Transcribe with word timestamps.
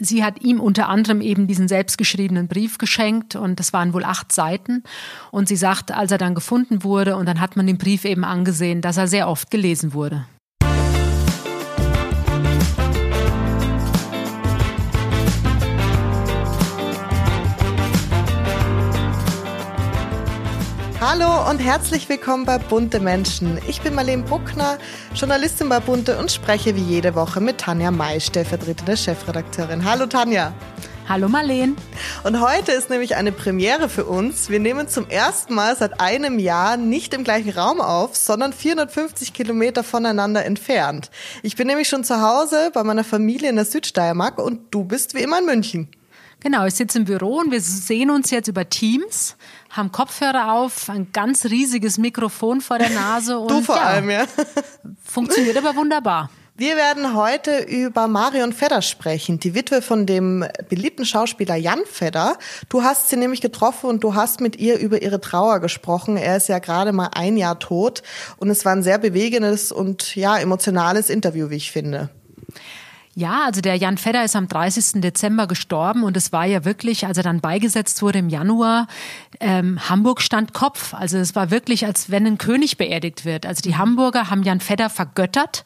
Sie 0.00 0.22
hat 0.22 0.42
ihm 0.42 0.60
unter 0.60 0.88
anderem 0.88 1.20
eben 1.20 1.48
diesen 1.48 1.66
selbstgeschriebenen 1.66 2.46
Brief 2.46 2.78
geschenkt 2.78 3.34
und 3.34 3.58
das 3.58 3.72
waren 3.72 3.92
wohl 3.92 4.04
acht 4.04 4.30
Seiten. 4.30 4.84
Und 5.32 5.48
sie 5.48 5.56
sagt, 5.56 5.90
als 5.90 6.12
er 6.12 6.18
dann 6.18 6.36
gefunden 6.36 6.84
wurde 6.84 7.16
und 7.16 7.26
dann 7.26 7.40
hat 7.40 7.56
man 7.56 7.66
den 7.66 7.78
Brief 7.78 8.04
eben 8.04 8.24
angesehen, 8.24 8.80
dass 8.80 8.96
er 8.96 9.08
sehr 9.08 9.28
oft 9.28 9.50
gelesen 9.50 9.92
wurde. 9.94 10.24
Hallo 21.10 21.48
und 21.48 21.58
herzlich 21.58 22.06
willkommen 22.10 22.44
bei 22.44 22.58
Bunte 22.58 23.00
Menschen. 23.00 23.58
Ich 23.66 23.80
bin 23.80 23.94
Marlene 23.94 24.24
Bruckner, 24.24 24.76
Journalistin 25.14 25.70
bei 25.70 25.80
Bunte 25.80 26.18
und 26.18 26.30
spreche 26.30 26.76
wie 26.76 26.82
jede 26.82 27.14
Woche 27.14 27.40
mit 27.40 27.56
Tanja 27.56 27.90
May, 27.90 28.20
stellvertretende 28.20 28.94
Chefredakteurin. 28.94 29.86
Hallo 29.86 30.04
Tanja. 30.04 30.52
Hallo 31.08 31.30
Marlene. 31.30 31.76
Und 32.24 32.42
heute 32.42 32.72
ist 32.72 32.90
nämlich 32.90 33.16
eine 33.16 33.32
Premiere 33.32 33.88
für 33.88 34.04
uns. 34.04 34.50
Wir 34.50 34.60
nehmen 34.60 34.86
zum 34.86 35.08
ersten 35.08 35.54
Mal 35.54 35.74
seit 35.76 35.98
einem 35.98 36.38
Jahr 36.38 36.76
nicht 36.76 37.14
im 37.14 37.24
gleichen 37.24 37.52
Raum 37.52 37.80
auf, 37.80 38.14
sondern 38.14 38.52
450 38.52 39.32
Kilometer 39.32 39.84
voneinander 39.84 40.44
entfernt. 40.44 41.10
Ich 41.42 41.56
bin 41.56 41.68
nämlich 41.68 41.88
schon 41.88 42.04
zu 42.04 42.20
Hause 42.20 42.70
bei 42.74 42.84
meiner 42.84 43.02
Familie 43.02 43.48
in 43.48 43.56
der 43.56 43.64
Südsteiermark 43.64 44.36
und 44.36 44.74
du 44.74 44.84
bist 44.84 45.14
wie 45.14 45.22
immer 45.22 45.38
in 45.38 45.46
München. 45.46 45.88
Genau, 46.40 46.66
ich 46.66 46.74
sitze 46.74 46.98
im 46.98 47.04
Büro 47.04 47.38
und 47.38 47.50
wir 47.50 47.60
sehen 47.60 48.10
uns 48.10 48.30
jetzt 48.30 48.46
über 48.46 48.68
Teams, 48.68 49.36
haben 49.70 49.90
Kopfhörer 49.90 50.52
auf, 50.52 50.88
ein 50.88 51.08
ganz 51.12 51.46
riesiges 51.46 51.98
Mikrofon 51.98 52.60
vor 52.60 52.78
der 52.78 52.90
Nase. 52.90 53.38
Und, 53.38 53.50
du 53.50 53.60
vor 53.60 53.76
ja, 53.76 53.82
allem, 53.82 54.10
ja. 54.10 54.24
Funktioniert 55.04 55.56
aber 55.56 55.74
wunderbar. 55.74 56.30
Wir 56.60 56.76
werden 56.76 57.14
heute 57.14 57.60
über 57.60 58.08
Marion 58.08 58.52
Fedder 58.52 58.82
sprechen, 58.82 59.38
die 59.38 59.54
Witwe 59.54 59.80
von 59.80 60.06
dem 60.06 60.44
beliebten 60.68 61.04
Schauspieler 61.04 61.54
Jan 61.54 61.78
Fedder. 61.86 62.36
Du 62.68 62.82
hast 62.82 63.08
sie 63.08 63.16
nämlich 63.16 63.40
getroffen 63.40 63.88
und 63.88 64.02
du 64.02 64.16
hast 64.16 64.40
mit 64.40 64.56
ihr 64.56 64.76
über 64.78 65.00
ihre 65.00 65.20
Trauer 65.20 65.60
gesprochen. 65.60 66.16
Er 66.16 66.36
ist 66.36 66.48
ja 66.48 66.58
gerade 66.58 66.90
mal 66.90 67.10
ein 67.14 67.36
Jahr 67.36 67.60
tot 67.60 68.02
und 68.38 68.50
es 68.50 68.64
war 68.64 68.72
ein 68.72 68.82
sehr 68.82 68.98
bewegendes 68.98 69.70
und 69.70 70.16
ja 70.16 70.36
emotionales 70.36 71.10
Interview, 71.10 71.48
wie 71.50 71.56
ich 71.56 71.70
finde. 71.70 72.10
Ja, 73.14 73.42
also 73.46 73.60
der 73.60 73.74
Jan 73.74 73.98
Fedder 73.98 74.24
ist 74.24 74.36
am 74.36 74.46
30. 74.48 75.00
Dezember 75.00 75.46
gestorben 75.46 76.04
und 76.04 76.16
es 76.16 76.32
war 76.32 76.44
ja 76.44 76.64
wirklich, 76.64 77.06
als 77.06 77.16
er 77.16 77.24
dann 77.24 77.40
beigesetzt 77.40 78.00
wurde 78.00 78.20
im 78.20 78.28
Januar, 78.28 78.86
ähm, 79.40 79.78
Hamburg 79.88 80.20
stand 80.20 80.54
Kopf. 80.54 80.94
Also 80.94 81.18
es 81.18 81.34
war 81.34 81.50
wirklich, 81.50 81.84
als 81.84 82.10
wenn 82.10 82.26
ein 82.26 82.38
König 82.38 82.76
beerdigt 82.76 83.24
wird. 83.24 83.44
Also 83.44 83.62
die 83.62 83.76
Hamburger 83.76 84.30
haben 84.30 84.42
Jan 84.42 84.60
Fedder 84.60 84.88
vergöttert 84.88 85.64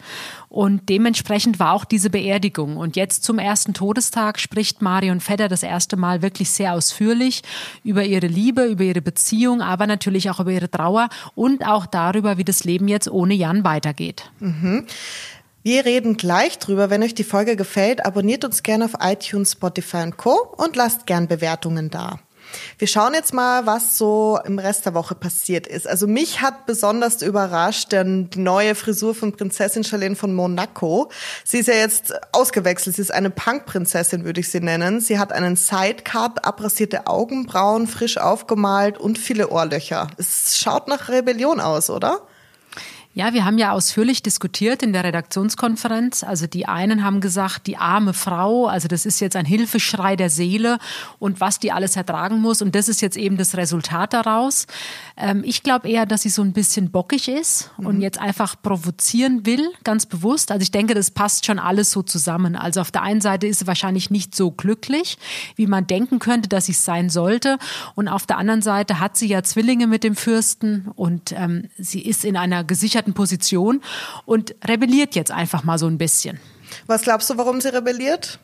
und 0.49 0.89
dementsprechend 0.89 1.59
war 1.59 1.73
auch 1.73 1.85
diese 1.85 2.11
Beerdigung. 2.11 2.77
Und 2.77 2.97
jetzt 2.97 3.25
zum 3.25 3.39
ersten 3.39 3.75
Todestag 3.75 4.39
spricht 4.39 4.83
Marion 4.83 5.21
Fedder 5.21 5.49
das 5.49 5.63
erste 5.63 5.97
Mal 5.97 6.23
wirklich 6.23 6.51
sehr 6.51 6.75
ausführlich 6.75 7.43
über 7.85 8.05
ihre 8.05 8.27
Liebe, 8.27 8.65
über 8.65 8.85
ihre 8.85 9.03
Beziehung, 9.03 9.63
aber 9.63 9.87
natürlich 9.87 10.31
auch 10.31 10.41
über 10.41 10.53
ihre 10.53 10.71
Trauer 10.71 11.09
und 11.35 11.67
auch 11.67 11.87
darüber, 11.87 12.39
wie 12.39 12.45
das 12.45 12.65
Leben 12.65 12.89
jetzt 12.89 13.11
ohne 13.11 13.35
Jan 13.35 13.65
weitergeht. 13.65 14.31
Mhm. 14.41 14.87
Wir 15.65 15.85
reden 15.85 16.17
gleich 16.17 16.59
drüber. 16.59 16.91
Wenn 16.91 17.05
euch 17.05 17.15
die 17.15 17.23
Folge 17.23 17.55
gefällt, 17.55 18.05
abonniert 18.05 18.45
uns 18.45 18.65
gerne 18.65 18.85
auf 18.85 18.95
iTunes, 19.01 19.53
Spotify 19.53 19.99
und 19.99 20.17
Co. 20.17 20.55
und 20.57 20.75
lasst 20.75 21.07
gern 21.07 21.29
Bewertungen 21.29 21.89
da. 21.89 22.19
Wir 22.79 22.89
schauen 22.89 23.15
jetzt 23.15 23.33
mal, 23.33 23.65
was 23.65 23.97
so 23.97 24.41
im 24.45 24.59
Rest 24.59 24.87
der 24.87 24.95
Woche 24.95 25.15
passiert 25.15 25.69
ist. 25.69 25.87
Also 25.87 26.09
mich 26.09 26.43
hat 26.43 26.67
besonders 26.67 27.23
überrascht 27.23 27.93
denn 27.93 28.29
die 28.31 28.41
neue 28.41 28.75
Frisur 28.75 29.15
von 29.15 29.33
Prinzessin 29.33 29.85
Charlene 29.85 30.17
von 30.17 30.35
Monaco. 30.35 31.11
Sie 31.45 31.59
ist 31.59 31.69
ja 31.69 31.75
jetzt 31.75 32.13
ausgewechselt. 32.33 32.97
Sie 32.97 33.03
ist 33.03 33.15
eine 33.15 33.31
Punk-Prinzessin, 33.31 34.25
würde 34.25 34.41
ich 34.41 34.49
sie 34.51 34.61
nennen. 34.61 35.01
Sie 35.01 35.21
hat 35.21 35.33
einen 35.33 35.55
Sidecut, 35.55 36.45
abrasierte 36.45 37.07
Augenbrauen, 37.07 37.87
frisch 37.87 38.19
aufgemalt 38.19 38.99
und 38.99 39.17
viele 39.17 39.51
Ohrlöcher. 39.51 40.09
Es 40.19 40.59
schaut 40.59 40.89
nach 40.89 41.09
Rebellion 41.09 41.61
aus, 41.61 41.89
oder? 41.89 42.27
Ja, 43.15 43.35
wir 43.35 43.45
haben 43.45 43.59
ja 43.59 43.73
ausführlich 43.73 44.23
diskutiert 44.23 44.83
in 44.83 44.95
der 44.95 45.05
Redaktionskonferenz. 45.05 46.25
Also 46.25 46.47
die 46.47 46.67
einen 46.67 47.05
haben 47.05 47.21
gesagt, 47.21 47.67
die 47.67 47.77
arme 47.77 48.15
Frau, 48.15 48.69
also 48.69 48.89
das 48.89 49.05
ist 49.05 49.21
jetzt 49.21 49.37
ein 49.37 49.45
Hilfeschrei 49.45 50.17
der 50.17 50.31
Seele 50.31 50.79
und 51.19 51.39
was 51.39 51.59
die 51.59 51.73
alles 51.73 51.95
ertragen 51.97 52.41
muss. 52.41 52.63
Und 52.63 52.75
das 52.75 52.89
ist 52.89 53.03
jetzt 53.03 53.19
eben 53.19 53.37
das 53.37 53.55
Resultat 53.55 54.15
daraus. 54.15 54.67
Ähm, 55.19 55.43
ich 55.45 55.63
glaube 55.63 55.91
eher, 55.91 56.07
dass 56.07 56.23
sie 56.23 56.31
so 56.31 56.41
ein 56.41 56.55
bisschen 56.55 56.91
bockig 56.91 57.29
ist 57.29 57.71
mhm. 57.77 57.87
und 57.87 58.01
jetzt 58.01 58.19
einfach 58.19 58.57
provozieren 58.63 59.45
will, 59.45 59.71
ganz 59.85 60.07
bewusst. 60.07 60.51
Also 60.51 60.63
ich 60.63 60.71
denke, 60.71 60.95
das 60.95 61.11
passt 61.11 61.45
schon 61.45 61.59
alles 61.59 61.91
so 61.91 62.03
zusammen. 62.03 62.57
Also 62.57 62.81
auf 62.81 62.91
der 62.91 63.03
einen 63.03 63.21
Seite 63.21 63.47
ist 63.47 63.59
sie 63.59 63.67
wahrscheinlich 63.67 64.09
nicht 64.09 64.35
so 64.35 64.51
glücklich, 64.51 65.19
wie 65.57 65.67
man 65.67 65.87
denken 65.87 66.19
könnte, 66.19 66.49
dass 66.49 66.65
sie 66.65 66.73
es 66.73 66.87
sein 66.87 67.11
sollte. 67.11 67.59
Und 67.95 68.09
auf 68.09 68.25
der 68.25 68.39
anderen 68.39 68.63
Seite 68.63 69.01
hat 69.01 69.19
sie 69.19 69.29
ja 69.29 69.43
Zwillinge 69.43 69.87
mit 69.87 70.03
dem 70.03 70.17
Fürsten 70.17 70.89
und 70.95 71.33
ähm, 71.33 71.69
sie 71.77 72.01
ist 72.01 72.25
in 72.25 72.39
einer 72.39 72.65
gesicherten 72.65 73.02
abgesicherten 73.03 73.15
Position 73.15 73.83
und 74.25 74.55
rebelliert 74.67 75.15
jetzt 75.15 75.31
einfach 75.31 75.65
mal 75.65 75.79
so 75.79 75.87
ein 75.87 75.99
bisschen. 75.99 76.39
Was 76.87 77.03
glaubst 77.03 77.29
du, 77.31 77.37
warum 77.37 77.61
sie 77.61 77.69
rebelliert? 77.69 78.39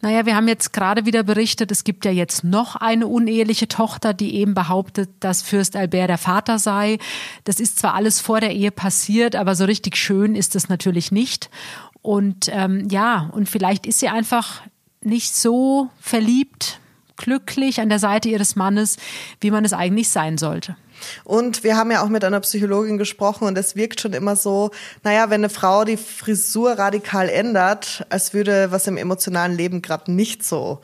Naja, 0.00 0.24
wir 0.24 0.34
haben 0.34 0.48
jetzt 0.48 0.72
gerade 0.72 1.04
wieder 1.04 1.22
berichtet, 1.22 1.70
es 1.70 1.84
gibt 1.84 2.06
ja 2.06 2.10
jetzt 2.10 2.44
noch 2.44 2.76
eine 2.76 3.06
uneheliche 3.06 3.68
Tochter, 3.68 4.14
die 4.14 4.36
eben 4.36 4.54
behauptet, 4.54 5.10
dass 5.20 5.42
Fürst 5.42 5.76
Albert 5.76 6.08
der 6.08 6.16
Vater 6.16 6.58
sei. 6.58 6.98
Das 7.44 7.60
ist 7.60 7.78
zwar 7.78 7.94
alles 7.94 8.20
vor 8.20 8.40
der 8.40 8.52
Ehe 8.52 8.70
passiert, 8.70 9.36
aber 9.36 9.54
so 9.54 9.66
richtig 9.66 9.96
schön 9.96 10.34
ist 10.34 10.56
es 10.56 10.70
natürlich 10.70 11.12
nicht. 11.12 11.50
Und 12.00 12.48
ähm, 12.50 12.88
ja, 12.88 13.28
und 13.32 13.50
vielleicht 13.50 13.84
ist 13.84 13.98
sie 13.98 14.08
einfach 14.08 14.62
nicht 15.02 15.36
so 15.36 15.90
verliebt, 16.00 16.80
glücklich 17.18 17.80
an 17.80 17.90
der 17.90 17.98
Seite 17.98 18.30
ihres 18.30 18.56
Mannes, 18.56 18.96
wie 19.42 19.50
man 19.50 19.66
es 19.66 19.74
eigentlich 19.74 20.08
sein 20.08 20.38
sollte. 20.38 20.76
Und 21.24 21.64
wir 21.64 21.76
haben 21.76 21.90
ja 21.90 22.02
auch 22.02 22.08
mit 22.08 22.24
einer 22.24 22.40
Psychologin 22.40 22.98
gesprochen 22.98 23.46
und 23.46 23.56
es 23.56 23.76
wirkt 23.76 24.00
schon 24.00 24.12
immer 24.12 24.36
so, 24.36 24.70
naja, 25.02 25.30
wenn 25.30 25.40
eine 25.40 25.50
Frau 25.50 25.84
die 25.84 25.96
Frisur 25.96 26.72
radikal 26.72 27.28
ändert, 27.28 28.04
als 28.08 28.34
würde 28.34 28.70
was 28.70 28.86
im 28.86 28.96
emotionalen 28.96 29.56
Leben 29.56 29.82
gerade 29.82 30.12
nicht 30.12 30.44
so 30.44 30.80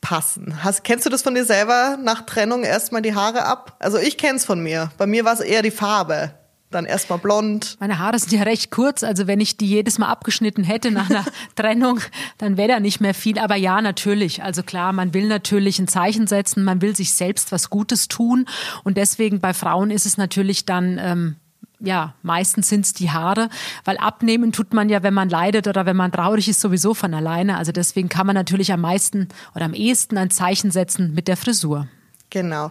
passen. 0.00 0.64
Hast, 0.64 0.84
kennst 0.84 1.06
du 1.06 1.10
das 1.10 1.22
von 1.22 1.34
dir 1.34 1.44
selber 1.44 1.98
nach 2.02 2.26
Trennung 2.26 2.64
erstmal 2.64 3.02
die 3.02 3.14
Haare 3.14 3.44
ab? 3.44 3.76
Also 3.78 3.98
ich 3.98 4.18
kenn's 4.18 4.44
von 4.44 4.60
mir. 4.62 4.90
Bei 4.98 5.06
mir 5.06 5.24
war 5.24 5.34
es 5.34 5.40
eher 5.40 5.62
die 5.62 5.70
Farbe 5.70 6.32
dann 6.70 6.84
erstmal 6.84 7.18
blond. 7.18 7.76
Meine 7.80 7.98
Haare 7.98 8.18
sind 8.18 8.32
ja 8.32 8.42
recht 8.42 8.70
kurz, 8.70 9.02
also 9.02 9.26
wenn 9.26 9.40
ich 9.40 9.56
die 9.56 9.66
jedes 9.66 9.98
Mal 9.98 10.08
abgeschnitten 10.08 10.64
hätte 10.64 10.90
nach 10.90 11.10
einer 11.10 11.24
Trennung, 11.56 12.00
dann 12.38 12.56
wäre 12.56 12.68
da 12.68 12.80
nicht 12.80 13.00
mehr 13.00 13.14
viel. 13.14 13.38
Aber 13.38 13.56
ja, 13.56 13.80
natürlich. 13.80 14.42
Also 14.42 14.62
klar, 14.62 14.92
man 14.92 15.12
will 15.12 15.26
natürlich 15.26 15.78
ein 15.78 15.88
Zeichen 15.88 16.26
setzen, 16.26 16.64
man 16.64 16.80
will 16.80 16.94
sich 16.94 17.12
selbst 17.12 17.52
was 17.52 17.70
Gutes 17.70 18.08
tun. 18.08 18.46
Und 18.84 18.96
deswegen 18.96 19.40
bei 19.40 19.52
Frauen 19.52 19.90
ist 19.90 20.06
es 20.06 20.16
natürlich 20.16 20.64
dann. 20.64 20.98
Ähm, 20.98 21.36
ja, 21.82 22.12
meistens 22.22 22.68
sind 22.68 22.84
es 22.84 22.92
die 22.92 23.10
Haare, 23.10 23.48
weil 23.86 23.96
abnehmen 23.96 24.52
tut 24.52 24.74
man 24.74 24.90
ja, 24.90 25.02
wenn 25.02 25.14
man 25.14 25.30
leidet 25.30 25.66
oder 25.66 25.86
wenn 25.86 25.96
man 25.96 26.12
traurig 26.12 26.46
ist, 26.46 26.60
sowieso 26.60 26.92
von 26.92 27.14
alleine. 27.14 27.56
Also 27.56 27.72
deswegen 27.72 28.10
kann 28.10 28.26
man 28.26 28.34
natürlich 28.34 28.70
am 28.70 28.82
meisten 28.82 29.28
oder 29.54 29.64
am 29.64 29.72
ehesten 29.72 30.18
ein 30.18 30.28
Zeichen 30.28 30.70
setzen 30.70 31.14
mit 31.14 31.26
der 31.26 31.38
Frisur. 31.38 31.88
Genau. 32.30 32.70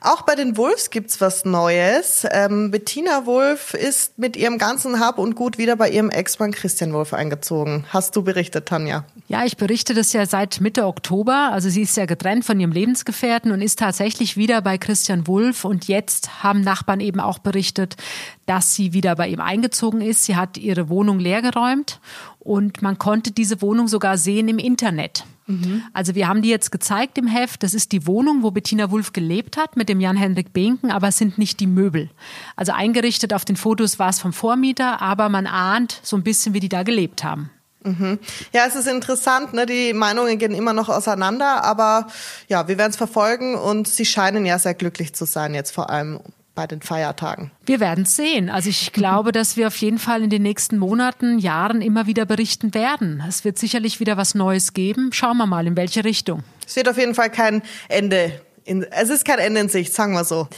Auch 0.00 0.22
bei 0.22 0.36
den 0.36 0.56
Wolfs 0.56 0.90
gibt's 0.90 1.20
was 1.20 1.44
Neues. 1.44 2.24
Ähm, 2.30 2.70
Bettina 2.70 3.26
Wolf 3.26 3.74
ist 3.74 4.18
mit 4.18 4.36
ihrem 4.36 4.56
ganzen 4.56 5.00
Hab 5.00 5.18
und 5.18 5.34
Gut 5.34 5.58
wieder 5.58 5.74
bei 5.76 5.90
ihrem 5.90 6.10
Ex-Mann 6.10 6.52
Christian 6.52 6.92
Wolf 6.92 7.12
eingezogen. 7.12 7.84
Hast 7.88 8.14
du 8.14 8.22
berichtet, 8.22 8.66
Tanja? 8.66 9.04
Ja, 9.26 9.44
ich 9.44 9.56
berichte 9.56 9.94
das 9.94 10.12
ja 10.12 10.24
seit 10.26 10.60
Mitte 10.60 10.86
Oktober. 10.86 11.50
Also 11.52 11.68
sie 11.68 11.82
ist 11.82 11.96
ja 11.96 12.06
getrennt 12.06 12.44
von 12.44 12.60
ihrem 12.60 12.72
Lebensgefährten 12.72 13.50
und 13.50 13.60
ist 13.62 13.80
tatsächlich 13.80 14.36
wieder 14.36 14.62
bei 14.62 14.78
Christian 14.78 15.26
Wolf. 15.26 15.64
Und 15.64 15.88
jetzt 15.88 16.44
haben 16.44 16.60
Nachbarn 16.60 17.00
eben 17.00 17.18
auch 17.18 17.40
berichtet, 17.40 17.96
dass 18.46 18.74
sie 18.74 18.92
wieder 18.92 19.16
bei 19.16 19.28
ihm 19.28 19.40
eingezogen 19.40 20.00
ist. 20.00 20.24
Sie 20.24 20.36
hat 20.36 20.56
ihre 20.56 20.88
Wohnung 20.88 21.18
leergeräumt 21.18 22.00
und 22.38 22.80
man 22.80 22.98
konnte 22.98 23.32
diese 23.32 23.60
Wohnung 23.60 23.88
sogar 23.88 24.16
sehen 24.16 24.48
im 24.48 24.58
Internet. 24.58 25.24
Mhm. 25.50 25.82
Also 25.92 26.14
wir 26.14 26.28
haben 26.28 26.42
die 26.42 26.48
jetzt 26.48 26.70
gezeigt 26.70 27.18
im 27.18 27.26
Heft. 27.26 27.62
Das 27.62 27.74
ist 27.74 27.92
die 27.92 28.06
Wohnung, 28.06 28.42
wo 28.42 28.50
Bettina 28.50 28.90
Wulff 28.90 29.12
gelebt 29.12 29.56
hat 29.56 29.76
mit 29.76 29.88
dem 29.88 30.00
Jan-Henrik 30.00 30.52
Behnken, 30.52 30.90
aber 30.90 31.08
es 31.08 31.18
sind 31.18 31.38
nicht 31.38 31.60
die 31.60 31.66
Möbel. 31.66 32.10
Also 32.56 32.72
eingerichtet 32.72 33.34
auf 33.34 33.44
den 33.44 33.56
Fotos 33.56 33.98
war 33.98 34.10
es 34.10 34.20
vom 34.20 34.32
Vormieter, 34.32 35.02
aber 35.02 35.28
man 35.28 35.46
ahnt 35.46 36.00
so 36.02 36.16
ein 36.16 36.22
bisschen, 36.22 36.54
wie 36.54 36.60
die 36.60 36.68
da 36.68 36.82
gelebt 36.82 37.24
haben. 37.24 37.50
Mhm. 37.82 38.18
Ja, 38.52 38.66
es 38.66 38.74
ist 38.74 38.86
interessant, 38.86 39.54
ne? 39.54 39.64
die 39.64 39.94
Meinungen 39.94 40.38
gehen 40.38 40.54
immer 40.54 40.74
noch 40.74 40.90
auseinander, 40.90 41.64
aber 41.64 42.08
ja, 42.48 42.68
wir 42.68 42.76
werden 42.76 42.90
es 42.90 42.96
verfolgen 42.96 43.54
und 43.54 43.88
sie 43.88 44.04
scheinen 44.04 44.44
ja 44.44 44.58
sehr 44.58 44.74
glücklich 44.74 45.14
zu 45.14 45.24
sein, 45.24 45.54
jetzt 45.54 45.70
vor 45.70 45.88
allem 45.88 46.20
bei 46.54 46.66
den 46.66 46.82
Feiertagen? 46.82 47.50
Wir 47.64 47.80
werden 47.80 48.04
es 48.04 48.16
sehen. 48.16 48.50
Also 48.50 48.68
ich 48.68 48.92
glaube, 48.92 49.32
dass 49.32 49.56
wir 49.56 49.66
auf 49.66 49.76
jeden 49.76 49.98
Fall 49.98 50.22
in 50.22 50.30
den 50.30 50.42
nächsten 50.42 50.78
Monaten, 50.78 51.38
Jahren 51.38 51.80
immer 51.82 52.06
wieder 52.06 52.26
berichten 52.26 52.74
werden. 52.74 53.22
Es 53.28 53.44
wird 53.44 53.58
sicherlich 53.58 54.00
wieder 54.00 54.16
was 54.16 54.34
Neues 54.34 54.72
geben. 54.72 55.10
Schauen 55.12 55.36
wir 55.36 55.46
mal, 55.46 55.66
in 55.66 55.76
welche 55.76 56.04
Richtung. 56.04 56.42
Es 56.66 56.76
wird 56.76 56.88
auf 56.88 56.98
jeden 56.98 57.14
Fall 57.14 57.30
kein 57.30 57.62
Ende. 57.88 58.40
In, 58.64 58.82
es 58.84 59.08
ist 59.08 59.24
kein 59.24 59.38
Ende 59.38 59.60
in 59.60 59.68
Sicht, 59.68 59.94
sagen 59.94 60.12
wir 60.12 60.24
so. 60.24 60.48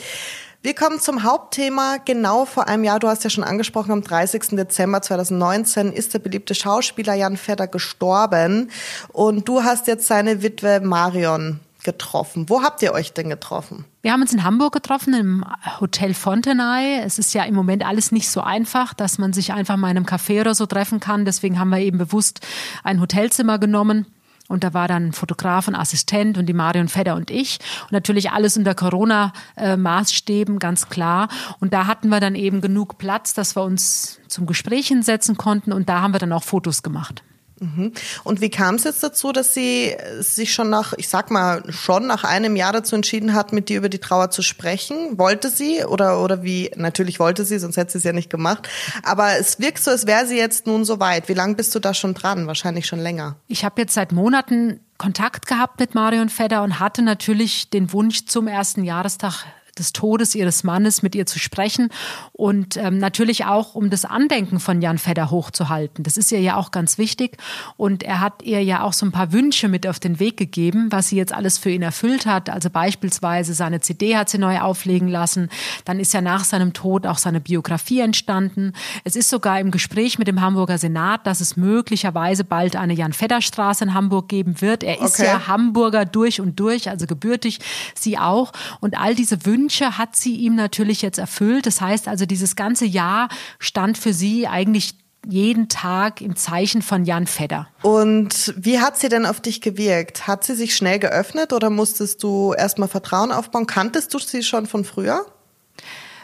Wir 0.65 0.75
kommen 0.75 1.01
zum 1.01 1.25
Hauptthema. 1.25 1.97
Genau 2.05 2.45
vor 2.45 2.69
einem 2.69 2.85
Jahr, 2.85 3.01
du 3.01 3.09
hast 3.09 3.25
ja 3.25 3.31
schon 3.31 3.43
angesprochen, 3.43 3.91
am 3.91 4.03
30. 4.03 4.51
Dezember 4.51 5.03
2019 5.03 5.93
ist 5.93 6.15
der 6.15 6.21
beliebte 6.21 6.55
Schauspieler 6.55 7.15
Jan 7.15 7.37
Fedder 7.37 7.67
gestorben. 7.67 8.71
Und 9.13 9.49
du 9.49 9.65
hast 9.65 9.89
jetzt 9.89 10.07
seine 10.07 10.43
Witwe 10.43 10.81
Marion 10.81 11.59
getroffen. 11.85 12.49
Wo 12.49 12.63
habt 12.63 12.83
ihr 12.83 12.93
euch 12.93 13.13
denn 13.13 13.29
getroffen? 13.29 13.85
Wir 14.03 14.13
haben 14.13 14.23
uns 14.23 14.33
in 14.33 14.45
Hamburg 14.45 14.73
getroffen, 14.73 15.15
im 15.15 15.45
Hotel 15.81 16.15
Fontenay. 16.15 17.01
Es 17.05 17.19
ist 17.19 17.35
ja 17.35 17.45
im 17.45 17.55
Moment 17.55 17.85
alles 17.85 18.13
nicht 18.13 18.31
so 18.31 18.41
einfach, 18.41 18.95
dass 18.95 19.19
man 19.19 19.33
sich 19.33 19.53
einfach 19.53 19.77
mal 19.77 19.91
in 19.91 19.97
einem 19.97 20.07
Café 20.07 20.41
oder 20.41 20.55
so 20.55 20.67
treffen 20.67 21.01
kann. 21.01 21.25
Deswegen 21.25 21.59
haben 21.59 21.71
wir 21.71 21.79
eben 21.79 21.99
bewusst 21.99 22.41
ein 22.85 23.01
Hotelzimmer 23.01 23.59
genommen. 23.59 24.07
Und 24.49 24.65
da 24.65 24.75
war 24.75 24.87
dann 24.87 25.13
Fotograf 25.13 25.69
und 25.69 25.75
Assistent 25.75 26.37
und 26.37 26.47
die 26.47 26.53
Marion 26.53 26.89
Fedder 26.89 27.15
und 27.15 27.31
ich. 27.31 27.59
Und 27.85 27.93
natürlich 27.93 28.33
alles 28.33 28.57
unter 28.57 28.75
Corona-Maßstäben, 28.75 30.59
ganz 30.59 30.89
klar. 30.89 31.29
Und 31.61 31.73
da 31.73 31.87
hatten 31.87 32.09
wir 32.09 32.21
dann 32.21 32.35
eben 32.35 32.61
genug 32.61 32.99
Platz, 32.99 33.35
dass 33.35 33.57
wir 33.57 33.63
uns 33.63 34.21
zum 34.29 34.47
Gespräch 34.47 34.89
hinsetzen 34.89 35.37
konnten. 35.37 35.73
Und 35.73 35.89
da 35.89 36.01
haben 36.01 36.13
wir 36.13 36.19
dann 36.19 36.33
auch 36.33 36.43
Fotos 36.43 36.83
gemacht. 36.83 37.23
Mhm. 37.63 37.93
Und 38.25 38.41
wie 38.41 38.51
kam 38.51 38.75
es 38.75 38.85
jetzt 38.85 39.03
dazu, 39.03 39.31
dass 39.31 39.55
sie 39.55 39.97
sich 40.19 40.53
schon 40.53 40.69
nach, 40.69 40.95
ich 40.97 41.09
sag 41.09 41.31
mal, 41.31 41.63
schon 41.73 42.09
nach 42.09 42.25
einem 42.25 42.57
Jahr 42.57 42.73
dazu 42.73 42.97
entschieden 42.97 43.35
hat, 43.35 43.53
mit 43.53 43.69
dir 43.69 43.79
über 43.79 43.89
die 43.89 44.01
Trauer 44.01 44.31
zu 44.31 44.43
sprechen? 44.43 45.17
Wollte 45.17 45.49
sie 45.49 45.85
oder, 45.85 46.21
oder 46.23 46.43
wie? 46.43 46.73
Natürlich 46.77 47.21
wollte 47.21 47.45
sie, 47.45 47.59
sonst 47.59 47.77
hätte 47.77 47.93
sie 47.93 47.99
es 47.99 48.05
ja 48.05 48.13
nicht 48.13 48.31
gemacht. 48.31 48.69
Aber 49.05 49.39
es 49.39 49.61
wirkt 49.61 49.83
so, 49.83 49.93
als 49.93 50.07
wäre 50.07 50.27
sie 50.27 50.37
jetzt 50.37 50.67
nun 50.67 50.85
so 50.85 50.99
weit. 50.99 51.29
Wie 51.29 51.35
lange 51.35 51.55
bist 51.55 51.73
du 51.75 51.79
da 51.79 51.95
schon 51.95 52.15
dran? 52.15 52.49
Wahrscheinlich 52.49 52.87
schon 52.87 53.01
länger. 53.01 53.37
Ich 53.47 53.65
habe 53.65 53.81
jetzt 53.81 53.95
seit 53.95 54.11
Monaten 54.11 54.81
Kontakt 54.99 55.47
gehabt 55.47 55.81
mit 55.81 55.95
Marion 55.95 56.29
Fedder 56.29 56.63
und 56.63 56.81
hatte 56.81 57.03
natürlich 57.03 57.71
den 57.71 57.93
Wunsch 57.93 58.27
zum 58.27 58.47
ersten 58.49 58.85
Jahrestag 58.85 59.45
des 59.79 59.93
Todes 59.95 60.35
ihres 60.35 60.65
Mannes 60.65 61.03
mit 61.03 61.15
ihr 61.15 61.25
zu 61.25 61.39
sprechen 61.39 61.89
und 62.33 62.77
ähm, 62.77 62.99
natürlich 62.99 63.47
auch 63.47 63.75
um 63.75 63.89
das 63.89 64.05
Andenken 64.05 64.61
von 64.61 64.83
Jan 64.83 64.99
Fedder 64.99 65.31
hochzuhalten. 65.31 66.05
Das 66.05 66.19
ist 66.19 66.31
ihr 66.31 66.41
ja 66.41 66.57
auch 66.57 66.73
ganz 66.73 66.99
wichtig 66.99 67.39
und 67.79 68.03
er 68.03 68.21
hat 68.21 68.43
ihr 68.43 68.63
ja 68.63 68.83
auch 68.83 68.93
so 68.93 69.07
ein 69.07 69.13
paar 69.13 69.33
Wünsche 69.33 69.69
mit 69.69 69.87
auf 69.87 69.99
den 69.99 70.21
Weg 70.21 70.37
gegeben, 70.37 70.89
was 70.91 71.09
sie 71.09 71.17
jetzt 71.17 71.33
alles 71.33 71.57
für 71.57 71.71
ihn 71.71 71.81
erfüllt 71.81 72.27
hat. 72.27 72.51
Also 72.51 72.69
beispielsweise 72.69 73.55
seine 73.55 73.81
CD 73.81 74.17
hat 74.17 74.29
sie 74.29 74.39
neu 74.39 74.61
auflegen 74.61 75.09
lassen. 75.09 75.49
Dann 75.87 75.99
ist 75.99 76.13
ja 76.13 76.21
nach 76.21 76.45
seinem 76.45 76.75
Tod 76.75 77.07
auch 77.07 77.19
seine 77.19 77.41
Biografie 77.41 78.01
entstanden. 78.01 78.75
Es 79.05 79.17
ist 79.17 79.31
sogar 79.31 79.59
im 79.59 79.71
Gespräch 79.71 80.19
mit 80.19 80.29
dem 80.29 80.43
Hamburger 80.43 80.77
Senat, 80.77 81.27
dass 81.27 81.41
es 81.41 81.57
möglicherweise 81.57 82.45
bald 82.45 82.77
eine 82.77 82.93
Jan 82.93 83.15
Fedder 83.15 83.41
Straße 83.41 83.85
in 83.85 83.95
Hamburg 83.95 84.29
geben 84.29 84.61
wird. 84.61 84.83
Er 84.83 85.01
ist 85.01 85.19
okay. 85.19 85.25
ja 85.25 85.47
Hamburger 85.47 86.05
durch 86.05 86.43
und 86.43 86.61
durch, 86.61 86.91
also 86.91 87.07
gebürtig, 87.07 87.61
sie 87.95 88.19
auch. 88.19 88.53
Und 88.81 88.99
all 88.99 89.15
diese 89.15 89.47
Wünsche 89.47 89.62
Wünsche 89.63 89.97
hat 89.97 90.17
sie 90.17 90.35
ihm 90.35 90.57
natürlich 90.57 91.03
jetzt 91.03 91.19
erfüllt. 91.19 91.67
Das 91.67 91.81
heißt 91.81 92.09
also, 92.09 92.27
dieses 92.27 92.57
ganze 92.57 92.85
Jahr 92.85 93.29
stand 93.61 93.97
für 93.97 94.13
sie 94.13 94.49
eigentlich 94.49 94.95
jeden 95.25 95.69
Tag 95.69 96.21
im 96.21 96.35
Zeichen 96.35 96.83
von 96.83 97.05
Jan 97.05 97.29
Fedder. 97.29 97.69
Und 97.83 98.53
wie 98.57 98.81
hat 98.81 98.99
sie 98.99 99.09
denn 99.09 99.25
auf 99.25 99.41
dich 99.41 99.61
gewirkt? 99.61 100.27
Hat 100.27 100.43
sie 100.43 100.57
sich 100.57 100.75
schnell 100.75 100.99
geöffnet 100.99 101.53
oder 101.53 101.71
musstest 101.71 102.25
du 102.25 102.55
erstmal 102.55 102.89
Vertrauen 102.89 103.31
aufbauen? 103.31 103.69
Kanntest 103.69 104.13
du 104.13 104.19
sie 104.19 104.43
schon 104.43 104.67
von 104.67 104.85
früher? 104.85 105.25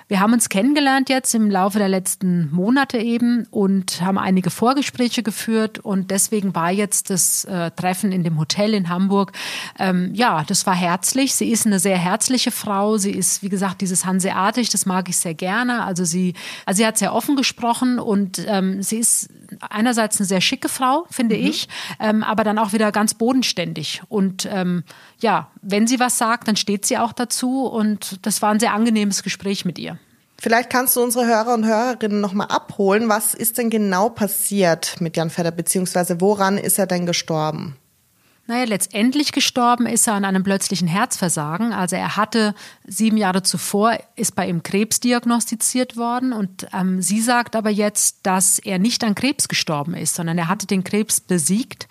Wir 0.08 0.20
haben 0.20 0.32
uns 0.32 0.48
kennengelernt 0.48 1.10
jetzt 1.10 1.34
im 1.34 1.50
Laufe 1.50 1.78
der 1.78 1.88
letzten 1.88 2.50
Monate 2.50 2.96
eben 2.96 3.46
und 3.50 4.00
haben 4.00 4.16
einige 4.16 4.48
Vorgespräche 4.48 5.22
geführt 5.22 5.78
und 5.80 6.10
deswegen 6.10 6.54
war 6.54 6.70
jetzt 6.70 7.10
das 7.10 7.44
äh, 7.44 7.70
Treffen 7.72 8.10
in 8.10 8.24
dem 8.24 8.38
Hotel 8.38 8.72
in 8.72 8.88
Hamburg, 8.88 9.32
ähm, 9.78 10.14
ja, 10.14 10.44
das 10.46 10.66
war 10.66 10.74
herzlich. 10.74 11.34
Sie 11.34 11.50
ist 11.50 11.66
eine 11.66 11.78
sehr 11.78 11.98
herzliche 11.98 12.50
Frau. 12.50 12.96
Sie 12.96 13.10
ist, 13.10 13.42
wie 13.42 13.50
gesagt, 13.50 13.82
dieses 13.82 14.06
Hanseatisch, 14.06 14.70
das 14.70 14.86
mag 14.86 15.10
ich 15.10 15.18
sehr 15.18 15.34
gerne. 15.34 15.84
Also 15.84 16.04
sie, 16.04 16.32
also 16.64 16.78
sie 16.78 16.86
hat 16.86 16.96
sehr 16.96 17.14
offen 17.14 17.36
gesprochen 17.36 17.98
und 17.98 18.42
ähm, 18.46 18.82
sie 18.82 18.96
ist 18.96 19.28
einerseits 19.60 20.18
eine 20.18 20.26
sehr 20.26 20.40
schicke 20.40 20.68
Frau, 20.68 21.06
finde 21.10 21.36
mhm. 21.36 21.46
ich, 21.46 21.68
ähm, 22.00 22.22
aber 22.22 22.44
dann 22.44 22.58
auch 22.58 22.72
wieder 22.72 22.92
ganz 22.92 23.14
bodenständig. 23.14 24.02
Und 24.08 24.48
ähm, 24.50 24.84
ja, 25.20 25.50
wenn 25.62 25.86
sie 25.86 26.00
was 26.00 26.18
sagt, 26.18 26.48
dann 26.48 26.56
steht 26.56 26.86
sie 26.86 26.98
auch 26.98 27.12
dazu 27.12 27.66
und 27.66 28.24
das 28.26 28.42
war 28.42 28.50
ein 28.50 28.60
sehr 28.60 28.72
angenehmes 28.72 29.22
Gespräch 29.22 29.64
mit 29.64 29.78
ihr. 29.78 29.98
Vielleicht 30.40 30.70
kannst 30.70 30.94
du 30.94 31.02
unsere 31.02 31.26
Hörer 31.26 31.54
und 31.54 31.66
Hörerinnen 31.66 32.20
nochmal 32.20 32.46
abholen. 32.46 33.08
Was 33.08 33.34
ist 33.34 33.58
denn 33.58 33.70
genau 33.70 34.08
passiert 34.08 35.00
mit 35.00 35.16
Jan 35.16 35.30
Fedder, 35.30 35.50
beziehungsweise 35.50 36.20
woran 36.20 36.58
ist 36.58 36.78
er 36.78 36.86
denn 36.86 37.06
gestorben? 37.06 37.76
Naja, 38.48 38.64
letztendlich 38.64 39.32
gestorben 39.32 39.84
ist 39.84 40.08
er 40.08 40.14
an 40.14 40.24
einem 40.24 40.42
plötzlichen 40.42 40.88
Herzversagen. 40.88 41.74
Also 41.74 41.96
er 41.96 42.16
hatte 42.16 42.54
sieben 42.86 43.18
Jahre 43.18 43.42
zuvor, 43.42 43.98
ist 44.16 44.34
bei 44.34 44.48
ihm 44.48 44.62
Krebs 44.62 45.00
diagnostiziert 45.00 45.98
worden. 45.98 46.32
Und 46.32 46.66
ähm, 46.72 47.02
sie 47.02 47.20
sagt 47.20 47.56
aber 47.56 47.68
jetzt, 47.68 48.20
dass 48.22 48.58
er 48.58 48.78
nicht 48.78 49.04
an 49.04 49.14
Krebs 49.14 49.48
gestorben 49.48 49.92
ist, 49.92 50.14
sondern 50.14 50.38
er 50.38 50.48
hatte 50.48 50.66
den 50.66 50.82
Krebs 50.82 51.20
besiegt. 51.20 51.88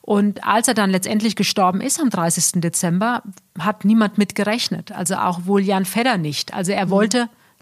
Und 0.00 0.44
als 0.44 0.68
er 0.68 0.74
dann 0.74 0.90
letztendlich 0.90 1.34
gestorben 1.34 1.80
ist 1.80 2.00
am 2.00 2.08
30. 2.08 2.60
Dezember, 2.60 3.24
hat 3.58 3.84
niemand 3.84 4.16
mit 4.16 4.36
gerechnet. 4.36 4.92
Also 4.92 5.16
auch 5.16 5.46
wohl 5.46 5.60
Jan 5.60 5.86
Fedder 5.86 6.18
nicht. 6.18 6.54
Also 6.54 6.70
er 6.70 6.86
mhm. 6.86 6.90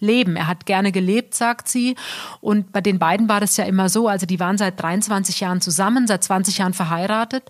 Leben. 0.04 0.36
Er 0.36 0.46
hat 0.46 0.66
gerne 0.66 0.92
gelebt, 0.92 1.34
sagt 1.34 1.68
sie. 1.68 1.96
Und 2.40 2.72
bei 2.72 2.80
den 2.80 2.98
beiden 2.98 3.28
war 3.28 3.40
das 3.40 3.56
ja 3.56 3.64
immer 3.64 3.88
so. 3.88 4.08
Also 4.08 4.26
die 4.26 4.38
waren 4.38 4.58
seit 4.58 4.80
23 4.80 5.40
Jahren 5.40 5.60
zusammen, 5.60 6.06
seit 6.06 6.22
20 6.22 6.58
Jahren 6.58 6.74
verheiratet 6.74 7.44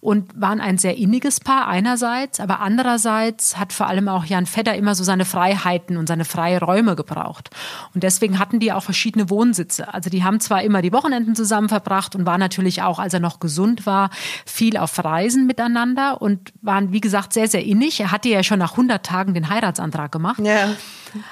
und 0.00 0.38
waren 0.40 0.60
ein 0.60 0.78
sehr 0.78 0.96
inniges 0.96 1.40
Paar 1.40 1.68
einerseits, 1.68 2.40
aber 2.40 2.60
andererseits 2.60 3.58
hat 3.58 3.72
vor 3.72 3.86
allem 3.86 4.08
auch 4.08 4.24
Jan 4.24 4.46
Fedder 4.46 4.74
immer 4.74 4.94
so 4.94 5.04
seine 5.04 5.24
Freiheiten 5.24 5.96
und 5.96 6.08
seine 6.08 6.24
freie 6.24 6.60
Räume 6.60 6.96
gebraucht. 6.96 7.50
Und 7.94 8.02
deswegen 8.02 8.38
hatten 8.38 8.60
die 8.60 8.72
auch 8.72 8.82
verschiedene 8.82 9.30
Wohnsitze. 9.30 9.92
Also 9.92 10.10
die 10.10 10.24
haben 10.24 10.40
zwar 10.40 10.62
immer 10.62 10.82
die 10.82 10.92
Wochenenden 10.92 11.34
zusammen 11.34 11.68
verbracht 11.68 12.14
und 12.14 12.26
waren 12.26 12.40
natürlich 12.40 12.82
auch, 12.82 12.98
als 12.98 13.14
er 13.14 13.20
noch 13.20 13.40
gesund 13.40 13.86
war, 13.86 14.10
viel 14.44 14.76
auf 14.76 15.02
Reisen 15.02 15.46
miteinander 15.46 16.20
und 16.20 16.52
waren, 16.62 16.92
wie 16.92 17.00
gesagt, 17.00 17.32
sehr, 17.32 17.48
sehr 17.48 17.64
innig. 17.64 18.00
Er 18.00 18.10
hatte 18.10 18.28
ja 18.28 18.42
schon 18.42 18.58
nach 18.58 18.72
100 18.72 19.04
Tagen 19.04 19.34
den 19.34 19.48
Heiratsantrag 19.48 20.10
gemacht. 20.12 20.40
Ja. 20.40 20.70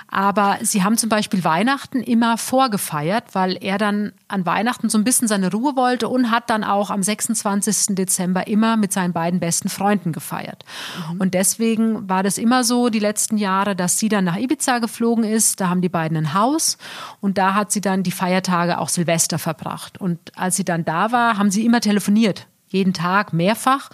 Aber 0.09 0.59
sie 0.63 0.83
haben 0.83 0.97
zum 0.97 1.09
Beispiel 1.09 1.45
Weihnachten 1.45 2.01
immer 2.01 2.39
vorgefeiert, 2.39 3.25
weil 3.35 3.57
er 3.61 3.79
dann 3.79 4.13
an 4.29 4.47
Weihnachten 4.47 4.89
so 4.89 4.99
ein 4.99 5.05
bisschen 5.05 5.29
seine 5.29 5.51
Ruhe 5.51 5.77
wollte 5.77 6.09
und 6.09 6.31
hat 6.31 6.51
dann 6.51 6.65
auch 6.65 6.91
am 6.91 7.03
26. 7.03 7.95
Dezember 7.95 8.47
immer 8.47 8.77
mit 8.77 8.93
seinen 8.93 9.13
beiden 9.13 9.41
besten 9.41 9.69
Freunden 9.69 10.13
gefeiert. 10.13 10.65
Mhm. 11.13 11.21
Und 11.21 11.35
deswegen 11.35 12.09
war 12.09 12.23
das 12.23 12.39
immer 12.39 12.65
so 12.65 12.89
die 12.89 12.99
letzten 12.99 13.37
Jahre, 13.37 13.77
dass 13.77 13.99
sie 13.99 14.09
dann 14.09 14.25
nach 14.25 14.37
Ibiza 14.37 14.79
geflogen 14.79 15.25
ist. 15.25 15.61
Da 15.61 15.69
haben 15.69 15.83
die 15.83 15.89
beiden 15.89 16.17
ein 16.17 16.35
Haus 16.35 16.79
und 17.21 17.39
da 17.39 17.55
hat 17.55 17.73
sie 17.73 17.81
dann 17.81 18.03
die 18.03 18.13
Feiertage 18.13 18.79
auch 18.79 18.89
Silvester 18.89 19.39
verbracht. 19.39 19.99
Und 19.99 20.19
als 20.37 20.57
sie 20.57 20.65
dann 20.65 20.85
da 20.85 21.13
war, 21.13 21.39
haben 21.39 21.51
sie 21.51 21.65
immer 21.65 21.81
telefoniert. 21.81 22.47
Jeden 22.69 22.93
Tag 22.93 23.33
mehrfach. 23.33 23.91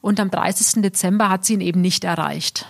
Und 0.00 0.18
am 0.20 0.30
30. 0.30 0.82
Dezember 0.82 1.28
hat 1.28 1.44
sie 1.44 1.54
ihn 1.54 1.60
eben 1.60 1.80
nicht 1.80 2.04
erreicht. 2.04 2.66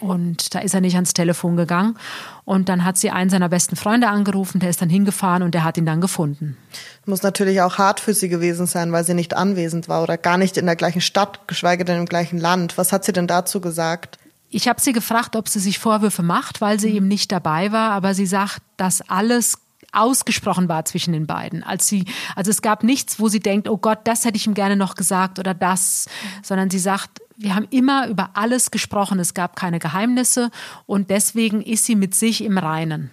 Und 0.00 0.54
da 0.54 0.60
ist 0.60 0.74
er 0.74 0.80
nicht 0.80 0.94
ans 0.94 1.12
Telefon 1.12 1.56
gegangen. 1.56 1.98
Und 2.44 2.68
dann 2.68 2.84
hat 2.84 2.96
sie 2.96 3.10
einen 3.10 3.30
seiner 3.30 3.48
besten 3.48 3.74
Freunde 3.74 4.08
angerufen, 4.08 4.60
der 4.60 4.70
ist 4.70 4.80
dann 4.80 4.88
hingefahren 4.88 5.42
und 5.42 5.54
der 5.54 5.64
hat 5.64 5.76
ihn 5.76 5.86
dann 5.86 6.00
gefunden. 6.00 6.56
Muss 7.04 7.22
natürlich 7.22 7.60
auch 7.60 7.78
hart 7.78 7.98
für 7.98 8.14
sie 8.14 8.28
gewesen 8.28 8.66
sein, 8.66 8.92
weil 8.92 9.04
sie 9.04 9.14
nicht 9.14 9.34
anwesend 9.34 9.88
war 9.88 10.02
oder 10.02 10.16
gar 10.18 10.38
nicht 10.38 10.56
in 10.56 10.66
der 10.66 10.76
gleichen 10.76 11.00
Stadt, 11.00 11.48
geschweige 11.48 11.84
denn 11.84 11.98
im 11.98 12.06
gleichen 12.06 12.38
Land. 12.38 12.78
Was 12.78 12.92
hat 12.92 13.04
sie 13.04 13.12
denn 13.12 13.26
dazu 13.26 13.60
gesagt? 13.60 14.18
Ich 14.48 14.68
habe 14.68 14.80
sie 14.80 14.92
gefragt, 14.92 15.34
ob 15.34 15.48
sie 15.48 15.58
sich 15.58 15.78
Vorwürfe 15.78 16.22
macht, 16.22 16.60
weil 16.60 16.78
sie 16.78 16.90
mhm. 16.90 16.96
eben 16.96 17.08
nicht 17.08 17.32
dabei 17.32 17.72
war, 17.72 17.90
aber 17.90 18.14
sie 18.14 18.26
sagt, 18.26 18.62
dass 18.76 19.02
alles 19.08 19.58
ausgesprochen 19.92 20.68
war 20.68 20.84
zwischen 20.84 21.12
den 21.12 21.26
beiden. 21.26 21.62
Als 21.62 21.88
sie, 21.88 22.04
also 22.36 22.50
es 22.50 22.62
gab 22.62 22.84
nichts, 22.84 23.18
wo 23.18 23.28
sie 23.28 23.40
denkt, 23.40 23.68
oh 23.68 23.78
Gott, 23.78 24.00
das 24.04 24.24
hätte 24.24 24.36
ich 24.36 24.46
ihm 24.46 24.54
gerne 24.54 24.76
noch 24.76 24.94
gesagt 24.94 25.38
oder 25.38 25.54
das, 25.54 26.06
sondern 26.42 26.70
sie 26.70 26.78
sagt, 26.78 27.20
wir 27.36 27.54
haben 27.54 27.68
immer 27.70 28.08
über 28.08 28.30
alles 28.34 28.70
gesprochen. 28.70 29.18
Es 29.18 29.34
gab 29.34 29.56
keine 29.56 29.78
Geheimnisse 29.78 30.50
und 30.86 31.10
deswegen 31.10 31.62
ist 31.62 31.84
sie 31.84 31.96
mit 31.96 32.14
sich 32.14 32.42
im 32.42 32.58
Reinen. 32.58 33.10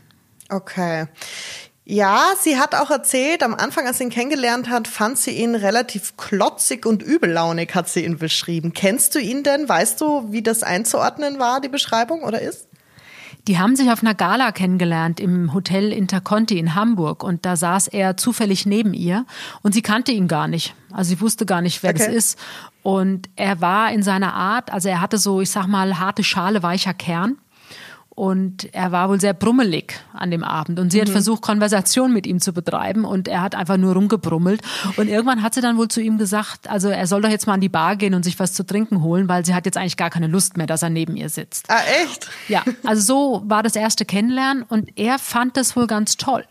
Okay. 0.49 1.07
Ja, 1.85 2.27
sie 2.39 2.57
hat 2.57 2.75
auch 2.75 2.91
erzählt, 2.91 3.43
am 3.43 3.53
Anfang, 3.53 3.87
als 3.87 3.97
sie 3.97 4.05
ihn 4.05 4.09
kennengelernt 4.09 4.69
hat, 4.69 4.87
fand 4.87 5.17
sie 5.17 5.31
ihn 5.31 5.53
relativ 5.53 6.15
klotzig 6.15 6.85
und 6.85 7.03
übellaunig, 7.03 7.75
hat 7.75 7.89
sie 7.89 8.05
ihn 8.05 8.17
beschrieben. 8.17 8.71
Kennst 8.71 9.15
du 9.15 9.19
ihn 9.19 9.43
denn? 9.43 9.67
Weißt 9.67 9.99
du, 9.99 10.31
wie 10.31 10.41
das 10.41 10.63
einzuordnen 10.63 11.39
war, 11.39 11.59
die 11.59 11.67
Beschreibung 11.67 12.23
oder 12.23 12.41
ist? 12.41 12.69
Die 13.47 13.59
haben 13.59 13.75
sich 13.75 13.91
auf 13.91 14.01
einer 14.01 14.15
Gala 14.15 14.53
kennengelernt 14.53 15.19
im 15.19 15.53
Hotel 15.53 15.91
Interconti 15.91 16.57
in 16.57 16.75
Hamburg 16.75 17.23
und 17.23 17.45
da 17.45 17.57
saß 17.57 17.89
er 17.89 18.15
zufällig 18.15 18.65
neben 18.65 18.93
ihr 18.93 19.25
und 19.61 19.73
sie 19.73 19.81
kannte 19.81 20.13
ihn 20.13 20.29
gar 20.29 20.47
nicht. 20.47 20.75
Also 20.91 21.09
sie 21.09 21.21
wusste 21.21 21.45
gar 21.45 21.61
nicht, 21.61 21.83
wer 21.83 21.89
okay. 21.89 22.05
das 22.05 22.13
ist. 22.13 22.39
Und 22.83 23.29
er 23.35 23.59
war 23.59 23.91
in 23.91 24.01
seiner 24.01 24.33
Art, 24.33 24.71
also 24.71 24.87
er 24.87 25.01
hatte 25.01 25.17
so, 25.17 25.41
ich 25.41 25.49
sag 25.49 25.67
mal, 25.67 25.99
harte 25.99 26.23
Schale, 26.23 26.63
weicher 26.63 26.93
Kern. 26.93 27.37
Und 28.15 28.71
er 28.75 28.91
war 28.91 29.09
wohl 29.09 29.19
sehr 29.19 29.33
brummelig 29.33 29.99
an 30.13 30.29
dem 30.29 30.43
Abend. 30.43 30.77
Und 30.79 30.91
sie 30.91 31.01
hat 31.01 31.09
versucht, 31.09 31.41
Konversation 31.41 32.13
mit 32.13 32.27
ihm 32.27 32.39
zu 32.39 32.53
betreiben. 32.53 33.05
Und 33.05 33.27
er 33.27 33.41
hat 33.41 33.55
einfach 33.55 33.77
nur 33.77 33.93
rumgebrummelt. 33.95 34.61
Und 34.97 35.07
irgendwann 35.07 35.41
hat 35.41 35.55
sie 35.55 35.61
dann 35.61 35.77
wohl 35.77 35.87
zu 35.87 35.99
ihm 35.99 36.19
gesagt, 36.19 36.69
also 36.69 36.89
er 36.89 37.07
soll 37.07 37.23
doch 37.23 37.29
jetzt 37.29 37.47
mal 37.47 37.53
an 37.55 37.61
die 37.61 37.69
Bar 37.69 37.95
gehen 37.95 38.13
und 38.13 38.21
sich 38.23 38.37
was 38.39 38.53
zu 38.53 38.63
trinken 38.67 39.01
holen, 39.01 39.27
weil 39.29 39.43
sie 39.45 39.55
hat 39.55 39.65
jetzt 39.65 39.77
eigentlich 39.77 39.97
gar 39.97 40.11
keine 40.11 40.27
Lust 40.27 40.57
mehr, 40.57 40.67
dass 40.67 40.83
er 40.83 40.91
neben 40.91 41.15
ihr 41.17 41.29
sitzt. 41.29 41.65
Ah, 41.71 41.81
echt? 42.03 42.29
Ja, 42.49 42.61
also 42.83 43.01
so 43.01 43.41
war 43.49 43.63
das 43.63 43.75
erste 43.75 44.05
Kennenlernen. 44.05 44.61
Und 44.61 44.91
er 44.95 45.17
fand 45.17 45.57
das 45.57 45.75
wohl 45.75 45.87
ganz 45.87 46.15
toll, 46.15 46.45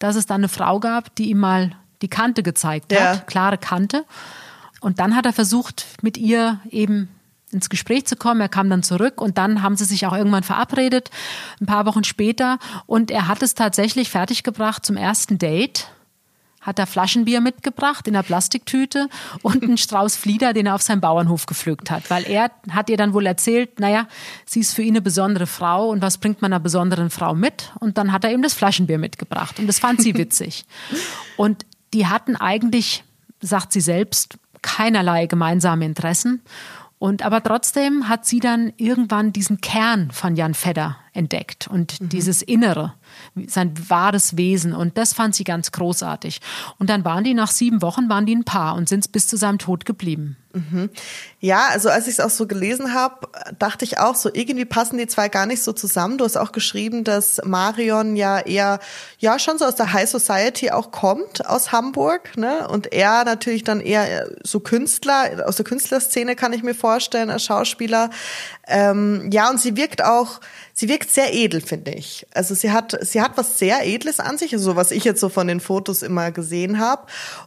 dass 0.00 0.16
es 0.16 0.26
dann 0.26 0.40
eine 0.40 0.48
Frau 0.48 0.80
gab, 0.80 1.14
die 1.14 1.30
ihm 1.30 1.38
mal 1.38 1.70
die 2.02 2.08
Kante 2.08 2.42
gezeigt 2.42 2.90
Ja. 2.90 3.00
hat, 3.12 3.26
klare 3.28 3.58
Kante. 3.58 4.04
Und 4.80 4.98
dann 4.98 5.14
hat 5.14 5.24
er 5.24 5.32
versucht, 5.32 5.86
mit 6.02 6.16
ihr 6.18 6.58
eben 6.70 7.10
ins 7.52 7.68
Gespräch 7.68 8.06
zu 8.06 8.16
kommen. 8.16 8.40
Er 8.40 8.48
kam 8.48 8.70
dann 8.70 8.82
zurück 8.82 9.20
und 9.20 9.38
dann 9.38 9.62
haben 9.62 9.76
sie 9.76 9.84
sich 9.84 10.06
auch 10.06 10.16
irgendwann 10.16 10.42
verabredet, 10.42 11.10
ein 11.60 11.66
paar 11.66 11.86
Wochen 11.86 12.04
später. 12.04 12.58
Und 12.86 13.10
er 13.10 13.28
hat 13.28 13.42
es 13.42 13.54
tatsächlich 13.54 14.10
fertiggebracht 14.10 14.84
zum 14.84 14.96
ersten 14.96 15.38
Date. 15.38 15.88
Hat 16.60 16.78
er 16.78 16.86
Flaschenbier 16.86 17.40
mitgebracht 17.40 18.06
in 18.06 18.14
einer 18.14 18.22
Plastiktüte 18.22 19.08
und 19.42 19.62
einen 19.62 19.78
Strauß 19.78 20.16
Flieder, 20.16 20.52
den 20.52 20.66
er 20.66 20.74
auf 20.74 20.82
seinem 20.82 21.00
Bauernhof 21.00 21.46
gepflückt 21.46 21.90
hat. 21.90 22.10
Weil 22.10 22.24
er 22.24 22.50
hat 22.70 22.90
ihr 22.90 22.96
dann 22.96 23.14
wohl 23.14 23.26
erzählt, 23.26 23.80
naja, 23.80 24.06
sie 24.44 24.60
ist 24.60 24.74
für 24.74 24.82
ihn 24.82 24.92
eine 24.92 25.00
besondere 25.00 25.46
Frau 25.46 25.88
und 25.88 26.02
was 26.02 26.18
bringt 26.18 26.42
man 26.42 26.52
einer 26.52 26.60
besonderen 26.60 27.10
Frau 27.10 27.34
mit? 27.34 27.72
Und 27.80 27.96
dann 27.98 28.12
hat 28.12 28.24
er 28.24 28.32
ihm 28.32 28.42
das 28.42 28.54
Flaschenbier 28.54 28.98
mitgebracht 28.98 29.58
und 29.58 29.66
das 29.66 29.78
fand 29.78 30.02
sie 30.02 30.14
witzig. 30.18 30.66
Und 31.36 31.64
die 31.94 32.06
hatten 32.06 32.36
eigentlich, 32.36 33.04
sagt 33.40 33.72
sie 33.72 33.80
selbst, 33.80 34.38
keinerlei 34.62 35.26
gemeinsame 35.26 35.84
Interessen. 35.86 36.42
Und 37.00 37.24
aber 37.24 37.42
trotzdem 37.42 38.10
hat 38.10 38.26
sie 38.26 38.40
dann 38.40 38.74
irgendwann 38.76 39.32
diesen 39.32 39.62
Kern 39.62 40.10
von 40.10 40.36
Jan 40.36 40.52
Fedder 40.52 40.98
entdeckt 41.14 41.66
und 41.66 42.12
dieses 42.12 42.42
Innere, 42.42 42.92
sein 43.46 43.72
wahres 43.88 44.36
Wesen. 44.36 44.74
Und 44.74 44.98
das 44.98 45.12
fand 45.12 45.34
sie 45.34 45.44
ganz 45.44 45.72
großartig. 45.72 46.40
Und 46.78 46.90
dann 46.90 47.04
waren 47.04 47.24
die 47.24 47.34
nach 47.34 47.50
sieben 47.50 47.82
Wochen 47.82 48.08
waren 48.08 48.26
die 48.26 48.34
ein 48.34 48.44
Paar 48.44 48.74
und 48.74 48.88
sind 48.88 49.12
bis 49.12 49.28
zu 49.28 49.36
seinem 49.36 49.58
Tod 49.58 49.84
geblieben. 49.84 50.36
Ja, 51.38 51.68
also 51.70 51.90
als 51.90 52.08
ich 52.08 52.14
es 52.14 52.20
auch 52.20 52.30
so 52.30 52.48
gelesen 52.48 52.92
habe, 52.92 53.28
dachte 53.58 53.84
ich 53.84 53.98
auch 53.98 54.16
so, 54.16 54.30
irgendwie 54.32 54.64
passen 54.64 54.98
die 54.98 55.06
zwei 55.06 55.28
gar 55.28 55.46
nicht 55.46 55.62
so 55.62 55.72
zusammen. 55.72 56.18
Du 56.18 56.24
hast 56.24 56.36
auch 56.36 56.50
geschrieben, 56.50 57.04
dass 57.04 57.40
Marion 57.44 58.16
ja 58.16 58.40
eher, 58.40 58.80
ja, 59.18 59.38
schon 59.38 59.58
so 59.58 59.64
aus 59.64 59.76
der 59.76 59.92
High 59.92 60.10
Society 60.10 60.72
auch 60.72 60.90
kommt, 60.90 61.46
aus 61.46 61.70
Hamburg, 61.70 62.36
ne? 62.36 62.66
Und 62.66 62.92
er 62.92 63.24
natürlich 63.24 63.62
dann 63.62 63.80
eher 63.80 64.28
so 64.42 64.58
Künstler, 64.58 65.46
aus 65.46 65.54
der 65.54 65.64
Künstlerszene 65.64 66.34
kann 66.34 66.52
ich 66.52 66.64
mir 66.64 66.74
vorstellen, 66.74 67.30
als 67.30 67.44
Schauspieler. 67.44 68.10
Ähm, 68.66 69.30
ja, 69.32 69.50
und 69.50 69.60
sie 69.60 69.76
wirkt 69.76 70.02
auch, 70.04 70.40
sie 70.74 70.88
wirkt 70.88 71.10
sehr 71.10 71.32
edel, 71.32 71.60
finde 71.60 71.92
ich. 71.92 72.26
Also 72.34 72.56
sie 72.56 72.72
hat, 72.72 72.98
sie 73.00 73.20
hat 73.20 73.36
was 73.36 73.58
sehr 73.58 73.86
Edles 73.86 74.20
an 74.20 74.38
sich, 74.38 74.52
also 74.52 74.72
so 74.72 74.76
was 74.76 74.90
ich 74.90 75.04
jetzt 75.04 75.20
so 75.20 75.28
von 75.28 75.46
den 75.46 75.60
Fotos 75.60 76.02
immer 76.02 76.30
gesehen 76.30 76.78
habe. 76.78 77.06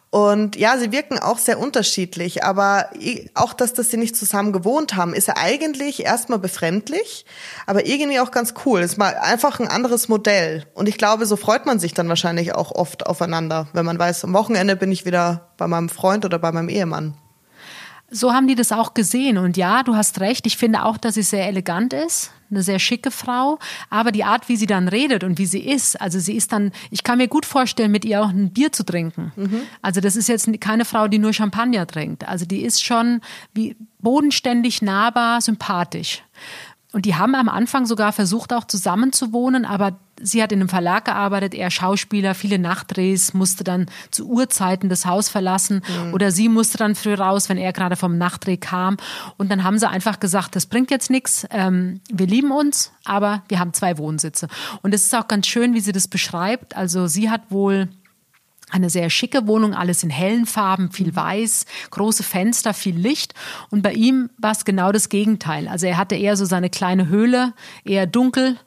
Und 0.10 0.56
ja, 0.56 0.78
sie 0.78 0.92
wirken 0.92 1.18
auch 1.18 1.38
sehr 1.38 1.60
unterschiedlich, 1.60 2.44
aber 2.44 2.90
auch, 3.34 3.54
dass, 3.54 3.74
dass 3.74 3.90
sie 3.90 3.98
nicht 3.98 4.16
zusammen 4.16 4.54
gewohnt 4.54 4.96
haben, 4.96 5.14
ist 5.14 5.28
ja 5.28 5.36
eigentlich 5.38 6.06
erstmal 6.06 6.40
befremdlich, 6.40 7.26
aber 7.66 7.86
irgendwie 7.86 8.20
auch 8.20 8.32
ganz 8.32 8.54
cool. 8.66 8.82
Ist 8.82 8.98
mal 8.98 9.16
einfach 9.16 9.60
ein 9.60 9.68
anderes 9.68 10.10
Modell. 10.10 10.66
Und 10.74 10.88
ich 10.88 10.98
glaube, 10.98 11.26
so 11.26 11.36
freut 11.36 11.66
man 11.66 11.80
sich 11.80 11.94
dann 11.94 12.10
wahrscheinlich 12.10 12.54
auch 12.54 12.72
oft 12.72 13.08
aufeinander, 13.08 13.68
wenn 13.74 13.86
man 13.86 13.98
weiß, 13.98 14.24
am 14.24 14.34
Wochenende 14.34 14.76
bin 14.76 14.92
ich 14.92 15.06
wieder 15.06 15.52
bei 15.58 15.68
meinem 15.68 15.90
Freund 15.90 16.26
oder 16.26 16.38
bei 16.40 16.52
meinem 16.52 16.70
Ehemann. 16.70 17.16
So 18.16 18.32
haben 18.32 18.48
die 18.48 18.54
das 18.54 18.72
auch 18.72 18.94
gesehen. 18.94 19.40
Und 19.40 19.58
ja, 19.58 19.82
du 19.82 19.96
hast 19.96 20.20
recht. 20.20 20.46
Ich 20.46 20.58
finde 20.58 20.84
auch, 20.84 20.98
dass 20.98 21.16
sie 21.16 21.24
sehr 21.24 21.48
elegant 21.48 21.94
ist. 21.94 22.30
Eine 22.54 22.64
sehr 22.64 22.80
schicke 22.80 23.12
Frau. 23.12 23.60
Aber 23.90 24.12
die 24.12 24.24
Art, 24.24 24.48
wie 24.50 24.56
sie 24.56 24.68
dann 24.68 24.88
redet 24.88 25.24
und 25.24 25.38
wie 25.40 25.46
sie 25.46 25.62
ist, 25.62 26.00
also 26.00 26.20
sie 26.20 26.36
ist 26.36 26.52
dann, 26.52 26.72
ich 26.92 27.04
kann 27.04 27.18
mir 27.18 27.28
gut 27.28 27.46
vorstellen, 27.46 27.92
mit 27.92 28.06
ihr 28.06 28.22
auch 28.22 28.30
ein 28.30 28.52
Bier 28.52 28.72
zu 28.72 28.84
trinken. 28.86 29.32
Also 29.82 30.02
das 30.02 30.16
ist 30.16 30.30
jetzt 30.30 30.50
keine 30.62 30.86
Frau, 30.86 31.08
die 31.08 31.20
nur 31.20 31.34
Champagner 31.34 31.88
trinkt. 31.88 32.28
Also 32.28 32.46
die 32.46 32.62
ist 32.62 32.84
schon 32.84 33.22
wie 33.54 33.76
bodenständig, 34.00 34.82
nahbar, 34.82 35.42
sympathisch. 35.42 36.24
Und 36.94 37.06
die 37.06 37.16
haben 37.16 37.34
am 37.34 37.50
Anfang 37.50 37.88
sogar 37.88 38.14
versucht, 38.14 38.54
auch 38.54 38.66
zusammen 38.66 39.12
zu 39.12 39.34
wohnen, 39.34 39.66
aber 39.66 39.98
sie 40.22 40.44
hat 40.44 40.52
in 40.52 40.60
einem 40.60 40.70
Verlag 40.70 41.06
gearbeitet, 41.06 41.56
er 41.56 41.72
Schauspieler, 41.72 42.36
viele 42.36 42.60
Nachtdrehs, 42.60 43.34
musste 43.34 43.64
dann 43.64 43.88
zu 44.12 44.28
Uhrzeiten 44.30 44.90
das 44.90 45.08
Haus 45.08 45.28
verlassen 45.28 45.82
oder 46.14 46.30
sie 46.30 46.50
musste 46.50 46.78
dann 46.78 46.94
früh 46.94 47.16
raus, 47.16 47.50
wenn 47.50 47.58
er 47.58 47.74
gerade 47.74 47.96
vom 47.96 48.20
Nachtdreh 48.20 48.58
kam. 48.58 48.98
Und 49.38 49.52
dann 49.52 49.64
haben 49.64 49.80
sie 49.80 49.90
einfach 49.90 50.20
gesagt, 50.20 50.56
das 50.56 50.68
bringt 50.68 50.92
jetzt 50.92 51.10
nichts, 51.10 51.48
ähm, 51.50 52.00
wir 52.12 52.28
lieben 52.28 52.52
uns, 52.52 52.92
aber 53.06 53.44
wir 53.48 53.60
haben 53.60 53.74
zwei 53.74 53.98
Wohnsitze. 53.98 54.48
Und 54.84 54.94
es 54.94 55.06
ist 55.06 55.16
auch 55.16 55.28
ganz 55.28 55.48
schön, 55.48 55.74
wie 55.74 55.80
sie 55.80 55.94
das 55.94 56.08
beschreibt. 56.08 56.78
Also 56.78 57.08
sie 57.08 57.32
hat 57.32 57.42
wohl 57.50 57.90
eine 58.74 58.90
sehr 58.90 59.10
schicke 59.10 59.48
Wohnung, 59.48 59.74
alles 59.74 60.04
in 60.04 60.10
hellen 60.10 60.46
Farben, 60.46 60.92
viel 60.92 61.16
weiß, 61.16 61.66
große 61.92 62.24
Fenster, 62.24 62.74
viel 62.74 62.98
Licht. 62.98 63.34
Und 63.70 63.84
bei 63.84 63.94
ihm 63.94 64.30
war 64.38 64.52
es 64.52 64.66
genau 64.66 64.92
das 64.92 65.10
Gegenteil. 65.10 65.68
Also 65.68 65.86
er 65.86 65.98
hatte 65.98 66.16
eher 66.16 66.36
so 66.36 66.46
seine 66.46 66.70
kleine 66.70 67.08
Höhle, 67.08 67.54
eher 67.86 68.08
dunkel 68.08 68.58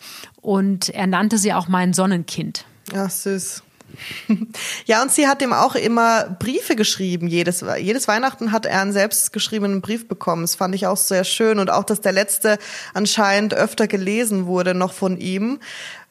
und 0.40 0.90
er 0.90 1.08
nannte 1.08 1.38
sie 1.38 1.52
auch 1.52 1.66
mein 1.66 1.92
Sonnenkind. 1.92 2.64
Ja, 2.92 3.08
süß. 3.08 3.62
Ja, 4.84 5.02
und 5.02 5.10
sie 5.10 5.26
hat 5.26 5.42
ihm 5.42 5.52
auch 5.52 5.74
immer 5.74 6.24
Briefe 6.24 6.76
geschrieben. 6.76 7.28
Jedes, 7.28 7.64
jedes 7.78 8.08
Weihnachten 8.08 8.52
hat 8.52 8.66
er 8.66 8.82
einen 8.82 8.92
selbstgeschriebenen 8.92 9.80
Brief 9.80 10.06
bekommen. 10.06 10.42
Das 10.42 10.54
fand 10.54 10.74
ich 10.74 10.86
auch 10.86 10.96
sehr 10.96 11.24
schön. 11.24 11.58
Und 11.58 11.70
auch, 11.70 11.84
dass 11.84 12.00
der 12.00 12.12
letzte 12.12 12.58
anscheinend 12.94 13.54
öfter 13.54 13.86
gelesen 13.86 14.46
wurde 14.46 14.74
noch 14.74 14.92
von 14.92 15.18
ihm, 15.18 15.58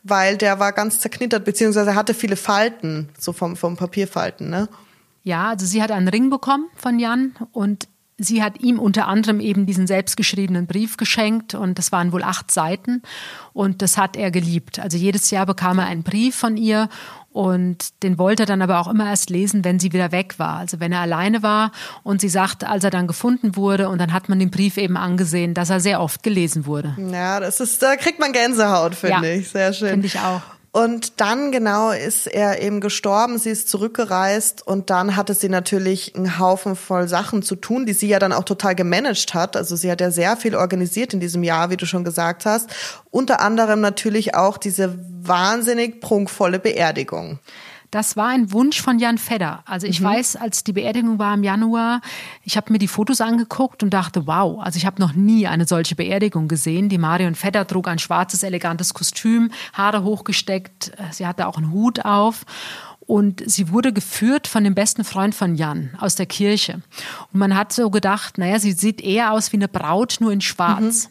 weil 0.08 0.38
der 0.38 0.60
war 0.60 0.72
ganz 0.72 1.00
zerknittert, 1.00 1.44
beziehungsweise 1.46 1.96
hatte 1.96 2.14
viele 2.14 2.36
Falten, 2.36 3.10
so 3.20 3.34
vom, 3.34 3.56
vom 3.56 3.76
Papierfalten, 3.76 4.50
ne? 4.50 4.70
Ja, 5.24 5.50
also 5.50 5.66
sie 5.66 5.82
hat 5.82 5.92
einen 5.92 6.08
Ring 6.08 6.30
bekommen 6.30 6.68
von 6.76 7.00
Jan 7.00 7.34
und 7.52 7.88
sie 8.20 8.44
hat 8.44 8.62
ihm 8.62 8.80
unter 8.80 9.08
anderem 9.08 9.40
eben 9.40 9.66
diesen 9.66 9.88
selbstgeschriebenen 9.88 10.68
Brief 10.68 10.98
geschenkt 10.98 11.56
und 11.56 11.80
das 11.80 11.92
waren 11.92 12.12
wohl 12.12 12.22
acht 12.22 12.52
Seiten 12.52 13.02
und 13.52 13.82
das 13.82 13.98
hat 13.98 14.16
er 14.16 14.30
geliebt. 14.30 14.78
Also 14.78 14.98
jedes 14.98 15.32
Jahr 15.32 15.48
bekam 15.48 15.80
er 15.80 15.88
einen 15.88 16.04
Brief 16.04 16.36
von 16.36 16.56
ihr 16.56 16.88
und 17.36 18.02
den 18.02 18.18
wollte 18.18 18.44
er 18.44 18.46
dann 18.46 18.62
aber 18.62 18.80
auch 18.80 18.88
immer 18.88 19.08
erst 19.10 19.30
lesen, 19.30 19.66
wenn 19.66 19.78
sie 19.78 19.92
wieder 19.92 20.14
weg 20.14 20.36
war. 20.40 20.56
Also 20.56 20.80
wenn 20.80 20.94
er 20.94 21.02
alleine 21.02 21.44
war 21.44 21.74
und 22.02 22.22
sie 22.22 22.30
sagt, 22.30 22.64
als 22.64 22.86
er 22.86 22.92
dann 22.92 23.08
gefunden 23.08 23.58
wurde 23.58 23.90
und 23.90 24.00
dann 24.00 24.14
hat 24.14 24.30
man 24.30 24.40
den 24.40 24.52
Brief 24.52 24.78
eben 24.78 24.96
angesehen, 24.96 25.54
dass 25.54 25.70
er 25.70 25.82
sehr 25.82 26.00
oft 26.00 26.24
gelesen 26.24 26.66
wurde. 26.66 26.96
Ja, 27.12 27.42
das 27.42 27.60
ist, 27.60 27.84
da 27.84 27.98
kriegt 27.98 28.20
man 28.20 28.32
Gänsehaut, 28.32 28.96
finde 28.96 29.28
Ja, 29.28 29.34
ich. 29.36 29.50
Sehr 29.50 29.74
schön. 29.74 29.90
finde 29.90 30.08
ich 30.08 30.18
auch. 30.18 30.42
Und 30.76 31.22
dann 31.22 31.54
genau 31.54 31.92
ist 31.92 32.28
er 32.28 32.62
eben 32.62 32.82
gestorben, 32.82 33.38
sie 33.38 33.50
ist 33.50 33.70
zurückgereist 33.70 34.68
und 34.68 34.90
dann 34.90 35.16
hatte 35.16 35.34
sie 35.34 35.48
natürlich 35.48 36.14
einen 36.18 36.38
Haufen 36.38 36.76
voll 36.76 37.08
Sachen 37.08 37.44
zu 37.44 37.56
tun, 37.56 37.86
die 37.86 37.94
sie 37.94 38.10
ja 38.10 38.20
dann 38.20 38.34
auch 38.34 38.44
total 38.44 38.76
gemanagt 38.76 39.34
hat. 39.34 39.56
Also 39.56 39.78
sie 39.78 39.90
hat 39.90 40.02
ja 40.02 40.12
sehr 40.12 40.36
viel 40.36 40.54
organisiert 40.54 41.14
in 41.14 41.22
diesem 41.22 41.44
Jahr, 41.44 41.70
wie 41.70 41.78
du 41.78 41.86
schon 41.86 42.04
gesagt 42.04 42.46
hast. 42.46 42.70
Unter 43.10 43.40
anderem 43.40 43.80
natürlich 43.80 44.36
auch 44.36 44.58
diese 44.58 45.00
wahnsinnig 45.22 46.02
prunkvolle 46.02 46.60
Beerdigung. 46.60 47.40
Das 47.96 48.18
war 48.18 48.28
ein 48.28 48.52
Wunsch 48.52 48.82
von 48.82 49.00
Jan 49.00 49.18
Fedder. 49.18 49.64
Also 49.64 49.88
ich 49.88 50.04
weiß, 50.04 50.36
als 50.36 50.66
die 50.66 50.74
Beerdigung 50.74 51.18
war 51.18 51.34
im 51.34 51.46
Januar, 51.46 52.02
ich 52.44 52.58
habe 52.58 52.74
mir 52.74 52.78
die 52.78 52.90
Fotos 52.90 53.22
angeguckt 53.22 53.84
und 53.84 53.92
dachte, 53.92 54.28
wow, 54.28 54.60
also 54.60 54.76
ich 54.76 54.86
habe 54.86 55.00
noch 55.00 55.14
nie 55.14 55.48
eine 55.48 55.66
solche 55.66 55.96
Beerdigung 55.96 56.50
gesehen. 56.50 56.90
Die 56.90 56.98
Marion 56.98 57.36
Fedder 57.36 57.66
trug 57.66 57.88
ein 57.88 57.98
schwarzes, 57.98 58.44
elegantes 58.44 58.94
Kostüm, 58.94 59.50
Haare 59.72 60.04
hochgesteckt, 60.04 60.90
äh, 60.98 61.14
sie 61.14 61.26
hatte 61.26 61.48
auch 61.48 61.56
einen 61.56 61.72
Hut 61.72 62.04
auf. 62.04 62.44
Und 63.00 63.42
sie 63.50 63.72
wurde 63.72 63.94
geführt 63.94 64.48
von 64.48 64.66
dem 64.66 64.76
besten 64.76 65.06
Freund 65.06 65.34
von 65.34 65.56
Jan 65.56 65.92
aus 65.98 66.16
der 66.16 66.26
Kirche. 66.26 66.82
Und 67.32 67.40
man 67.40 67.56
hat 67.56 67.72
so 67.72 67.90
gedacht, 67.90 68.38
naja, 68.38 68.60
sie 68.60 68.74
sieht 68.74 69.00
eher 69.00 69.32
aus 69.32 69.54
wie 69.54 69.58
eine 69.58 69.70
Braut, 69.70 70.18
nur 70.20 70.34
in 70.34 70.42
schwarz. 70.42 71.10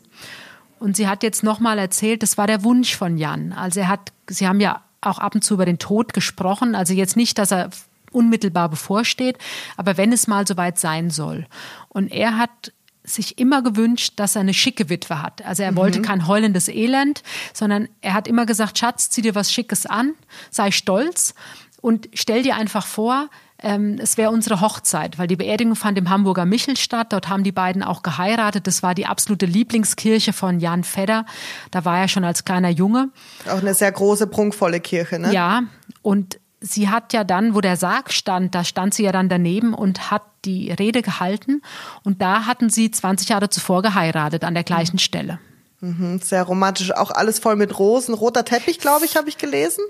Und 0.80 0.98
sie 0.98 1.08
hat 1.08 1.22
jetzt 1.22 1.42
nochmal 1.42 1.78
erzählt, 1.78 2.22
das 2.22 2.36
war 2.36 2.46
der 2.46 2.62
Wunsch 2.62 2.94
von 2.94 3.16
Jan. 3.16 3.54
Also 3.54 3.80
er 3.80 3.88
hat, 3.88 4.12
sie 4.28 4.46
haben 4.46 4.60
ja 4.60 4.82
auch 5.06 5.18
ab 5.18 5.34
und 5.34 5.42
zu 5.42 5.54
über 5.54 5.66
den 5.66 5.78
Tod 5.78 6.12
gesprochen. 6.12 6.74
Also 6.74 6.94
jetzt 6.94 7.16
nicht, 7.16 7.38
dass 7.38 7.50
er 7.50 7.70
unmittelbar 8.12 8.68
bevorsteht, 8.68 9.38
aber 9.76 9.96
wenn 9.96 10.12
es 10.12 10.26
mal 10.26 10.46
soweit 10.46 10.78
sein 10.78 11.10
soll. 11.10 11.46
Und 11.88 12.12
er 12.12 12.38
hat 12.38 12.72
sich 13.02 13.38
immer 13.38 13.62
gewünscht, 13.62 14.14
dass 14.16 14.34
er 14.34 14.40
eine 14.40 14.54
schicke 14.54 14.88
Witwe 14.88 15.20
hat. 15.20 15.44
Also 15.44 15.62
er 15.62 15.76
wollte 15.76 16.00
kein 16.00 16.26
heulendes 16.26 16.68
Elend, 16.68 17.22
sondern 17.52 17.88
er 18.00 18.14
hat 18.14 18.26
immer 18.26 18.46
gesagt, 18.46 18.78
Schatz, 18.78 19.10
zieh 19.10 19.20
dir 19.20 19.34
was 19.34 19.52
Schickes 19.52 19.84
an, 19.84 20.14
sei 20.50 20.70
stolz 20.70 21.34
und 21.82 22.08
stell 22.14 22.42
dir 22.42 22.56
einfach 22.56 22.86
vor, 22.86 23.28
ähm, 23.64 23.96
es 23.98 24.16
wäre 24.16 24.30
unsere 24.30 24.60
Hochzeit, 24.60 25.18
weil 25.18 25.26
die 25.26 25.36
Beerdigung 25.36 25.74
fand 25.74 25.98
im 25.98 26.10
Hamburger 26.10 26.44
Michel 26.44 26.76
statt. 26.76 27.12
Dort 27.12 27.28
haben 27.28 27.42
die 27.42 27.52
beiden 27.52 27.82
auch 27.82 28.02
geheiratet. 28.02 28.66
Das 28.66 28.82
war 28.82 28.94
die 28.94 29.06
absolute 29.06 29.46
Lieblingskirche 29.46 30.32
von 30.32 30.60
Jan 30.60 30.84
Fedder. 30.84 31.24
Da 31.70 31.84
war 31.84 31.98
er 31.98 32.08
schon 32.08 32.24
als 32.24 32.44
kleiner 32.44 32.68
Junge. 32.68 33.08
Auch 33.48 33.58
eine 33.58 33.74
sehr 33.74 33.90
große, 33.90 34.26
prunkvolle 34.26 34.80
Kirche, 34.80 35.18
ne? 35.18 35.32
Ja, 35.32 35.62
und 36.02 36.38
sie 36.60 36.88
hat 36.88 37.12
ja 37.12 37.24
dann, 37.24 37.54
wo 37.54 37.60
der 37.60 37.76
Sarg 37.76 38.12
stand, 38.12 38.54
da 38.54 38.64
stand 38.64 38.94
sie 38.94 39.04
ja 39.04 39.12
dann 39.12 39.28
daneben 39.28 39.74
und 39.74 40.10
hat 40.10 40.22
die 40.44 40.70
Rede 40.70 41.02
gehalten. 41.02 41.62
Und 42.02 42.20
da 42.20 42.46
hatten 42.46 42.68
sie 42.70 42.90
20 42.90 43.30
Jahre 43.30 43.48
zuvor 43.48 43.82
geheiratet, 43.82 44.44
an 44.44 44.54
der 44.54 44.64
gleichen 44.64 44.98
Stelle. 44.98 45.38
Mhm, 45.80 46.20
sehr 46.20 46.42
romantisch. 46.42 46.92
Auch 46.92 47.10
alles 47.10 47.38
voll 47.38 47.56
mit 47.56 47.78
Rosen. 47.78 48.14
Roter 48.14 48.44
Teppich, 48.44 48.78
glaube 48.78 49.04
ich, 49.04 49.16
habe 49.16 49.28
ich 49.28 49.38
gelesen. 49.38 49.84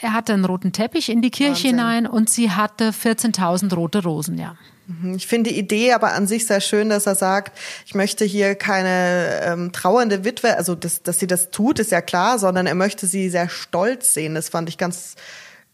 Er 0.00 0.12
hatte 0.12 0.32
einen 0.32 0.44
roten 0.44 0.72
Teppich 0.72 1.08
in 1.08 1.22
die 1.22 1.30
Kirche 1.30 1.50
Wahnsinn. 1.68 1.70
hinein 1.78 2.06
und 2.06 2.30
sie 2.30 2.50
hatte 2.50 2.90
14.000 2.90 3.74
rote 3.74 4.02
Rosen, 4.02 4.38
ja. 4.38 4.54
Mhm, 4.86 5.14
Ich 5.16 5.26
finde 5.26 5.50
die 5.50 5.58
Idee 5.58 5.92
aber 5.92 6.12
an 6.12 6.26
sich 6.26 6.46
sehr 6.46 6.60
schön, 6.60 6.88
dass 6.88 7.06
er 7.06 7.14
sagt, 7.14 7.58
ich 7.84 7.94
möchte 7.94 8.24
hier 8.24 8.54
keine 8.54 9.40
ähm, 9.42 9.72
trauernde 9.72 10.24
Witwe, 10.24 10.56
also 10.56 10.74
dass, 10.74 11.02
dass 11.02 11.18
sie 11.18 11.26
das 11.26 11.50
tut, 11.50 11.78
ist 11.78 11.90
ja 11.90 12.00
klar, 12.00 12.38
sondern 12.38 12.66
er 12.66 12.74
möchte 12.74 13.06
sie 13.06 13.28
sehr 13.28 13.48
stolz 13.48 14.14
sehen. 14.14 14.34
Das 14.34 14.48
fand 14.48 14.68
ich 14.68 14.78
ganz 14.78 15.16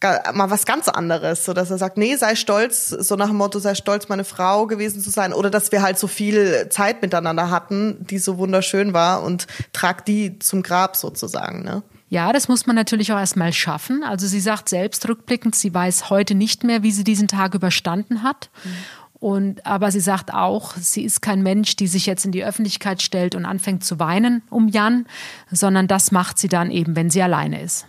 ga- 0.01 0.33
mal 0.33 0.51
was 0.51 0.65
ganz 0.67 0.89
anderes, 0.89 1.45
so 1.45 1.53
dass 1.53 1.71
er 1.71 1.79
sagt, 1.79 1.97
nee, 1.99 2.17
sei 2.17 2.35
stolz, 2.35 2.89
so 2.89 3.17
nach 3.17 3.29
dem 3.29 3.37
Motto, 3.37 3.59
sei 3.59 3.75
stolz, 3.75 4.09
meine 4.09 4.25
Frau 4.25 4.67
gewesen 4.67 5.01
zu 5.03 5.11
sein, 5.11 5.33
oder 5.35 5.51
dass 5.51 5.71
wir 5.71 5.83
halt 5.83 5.99
so 5.99 6.07
viel 6.09 6.69
Zeit 6.71 7.03
miteinander 7.03 7.51
hatten, 7.51 8.05
die 8.09 8.19
so 8.19 8.39
wunderschön 8.39 8.95
war 8.95 9.23
und 9.23 9.47
trag 9.73 10.05
die 10.07 10.39
zum 10.39 10.63
Grab 10.63 10.97
sozusagen, 10.97 11.63
ne? 11.63 11.83
Ja, 12.09 12.33
das 12.33 12.49
muss 12.49 12.67
man 12.67 12.77
natürlich 12.77 13.13
auch 13.13 13.19
erstmal 13.19 13.53
schaffen. 13.53 14.05
Also 14.05 14.27
sie 14.27 14.41
sagt 14.41 14.69
selbst 14.69 15.09
rückblickend, 15.09 15.55
sie 15.55 15.73
weiß 15.73 16.11
heute 16.11 16.35
nicht 16.35 16.63
mehr, 16.63 16.83
wie 16.83 16.93
sie 16.93 17.05
diesen 17.05 17.29
Tag 17.29 17.55
überstanden 17.55 18.23
hat. 18.23 18.51
Und, 19.25 19.65
aber 19.65 19.91
sie 19.91 20.01
sagt 20.01 20.35
auch, 20.35 20.75
sie 20.77 21.03
ist 21.03 21.23
kein 21.23 21.43
Mensch, 21.43 21.77
die 21.77 21.87
sich 21.87 22.05
jetzt 22.05 22.27
in 22.27 22.33
die 22.33 22.45
Öffentlichkeit 22.45 23.01
stellt 23.01 23.35
und 23.35 23.47
anfängt 23.47 23.83
zu 23.83 23.99
weinen 23.99 24.43
um 24.51 24.69
Jan, 24.69 25.07
sondern 25.51 25.89
das 25.89 26.13
macht 26.13 26.39
sie 26.39 26.49
dann 26.49 26.71
eben, 26.71 26.95
wenn 26.95 27.09
sie 27.09 27.23
alleine 27.23 27.63
ist. 27.63 27.87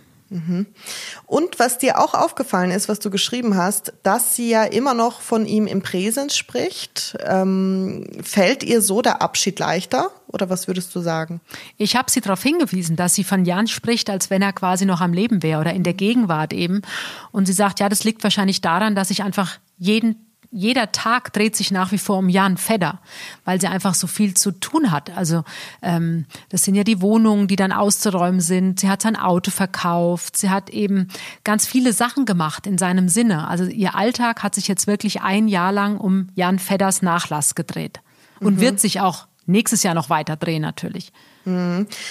Und 1.26 1.58
was 1.58 1.78
dir 1.78 2.00
auch 2.00 2.14
aufgefallen 2.14 2.72
ist, 2.72 2.88
was 2.88 2.98
du 2.98 3.10
geschrieben 3.10 3.56
hast, 3.56 3.92
dass 4.02 4.34
sie 4.34 4.50
ja 4.50 4.64
immer 4.64 4.92
noch 4.92 5.20
von 5.20 5.46
ihm 5.46 5.68
im 5.68 5.82
Präsens 5.82 6.36
spricht. 6.36 7.16
Ähm, 7.24 8.06
fällt 8.22 8.64
ihr 8.64 8.82
so 8.82 9.02
der 9.02 9.22
Abschied 9.22 9.58
leichter? 9.58 10.10
Oder 10.26 10.50
was 10.50 10.66
würdest 10.66 10.94
du 10.94 11.00
sagen? 11.00 11.40
Ich 11.76 11.94
habe 11.94 12.10
sie 12.10 12.20
darauf 12.20 12.42
hingewiesen, 12.42 12.96
dass 12.96 13.14
sie 13.14 13.22
von 13.22 13.44
Jan 13.44 13.68
spricht, 13.68 14.10
als 14.10 14.28
wenn 14.28 14.42
er 14.42 14.52
quasi 14.52 14.84
noch 14.84 15.00
am 15.00 15.12
Leben 15.12 15.44
wäre 15.44 15.60
oder 15.60 15.72
in 15.72 15.84
der 15.84 15.94
Gegenwart 15.94 16.52
eben. 16.52 16.82
Und 17.30 17.46
sie 17.46 17.52
sagt, 17.52 17.78
ja, 17.78 17.88
das 17.88 18.02
liegt 18.02 18.24
wahrscheinlich 18.24 18.60
daran, 18.60 18.96
dass 18.96 19.10
ich 19.10 19.22
einfach 19.22 19.58
jeden 19.78 20.25
jeder 20.50 20.92
Tag 20.92 21.32
dreht 21.32 21.56
sich 21.56 21.70
nach 21.70 21.92
wie 21.92 21.98
vor 21.98 22.18
um 22.18 22.28
Jan 22.28 22.56
Fedder, 22.56 23.00
weil 23.44 23.60
sie 23.60 23.66
einfach 23.66 23.94
so 23.94 24.06
viel 24.06 24.34
zu 24.34 24.52
tun 24.52 24.90
hat. 24.90 25.16
Also 25.16 25.44
ähm, 25.82 26.26
das 26.48 26.64
sind 26.64 26.74
ja 26.74 26.84
die 26.84 27.00
Wohnungen, 27.00 27.48
die 27.48 27.56
dann 27.56 27.72
auszuräumen 27.72 28.40
sind. 28.40 28.80
Sie 28.80 28.88
hat 28.88 29.02
sein 29.02 29.16
Auto 29.16 29.50
verkauft. 29.50 30.36
Sie 30.36 30.50
hat 30.50 30.70
eben 30.70 31.08
ganz 31.44 31.66
viele 31.66 31.92
Sachen 31.92 32.24
gemacht 32.24 32.66
in 32.66 32.78
seinem 32.78 33.08
Sinne. 33.08 33.48
Also 33.48 33.64
ihr 33.64 33.94
Alltag 33.94 34.42
hat 34.42 34.54
sich 34.54 34.68
jetzt 34.68 34.86
wirklich 34.86 35.22
ein 35.22 35.48
Jahr 35.48 35.72
lang 35.72 35.98
um 35.98 36.28
Jan 36.34 36.58
Fedders 36.58 37.02
Nachlass 37.02 37.54
gedreht 37.54 38.00
und 38.40 38.60
wird 38.60 38.80
sich 38.80 39.00
auch 39.00 39.26
nächstes 39.46 39.82
Jahr 39.82 39.94
noch 39.94 40.10
weiter 40.10 40.36
drehen 40.36 40.62
natürlich. 40.62 41.12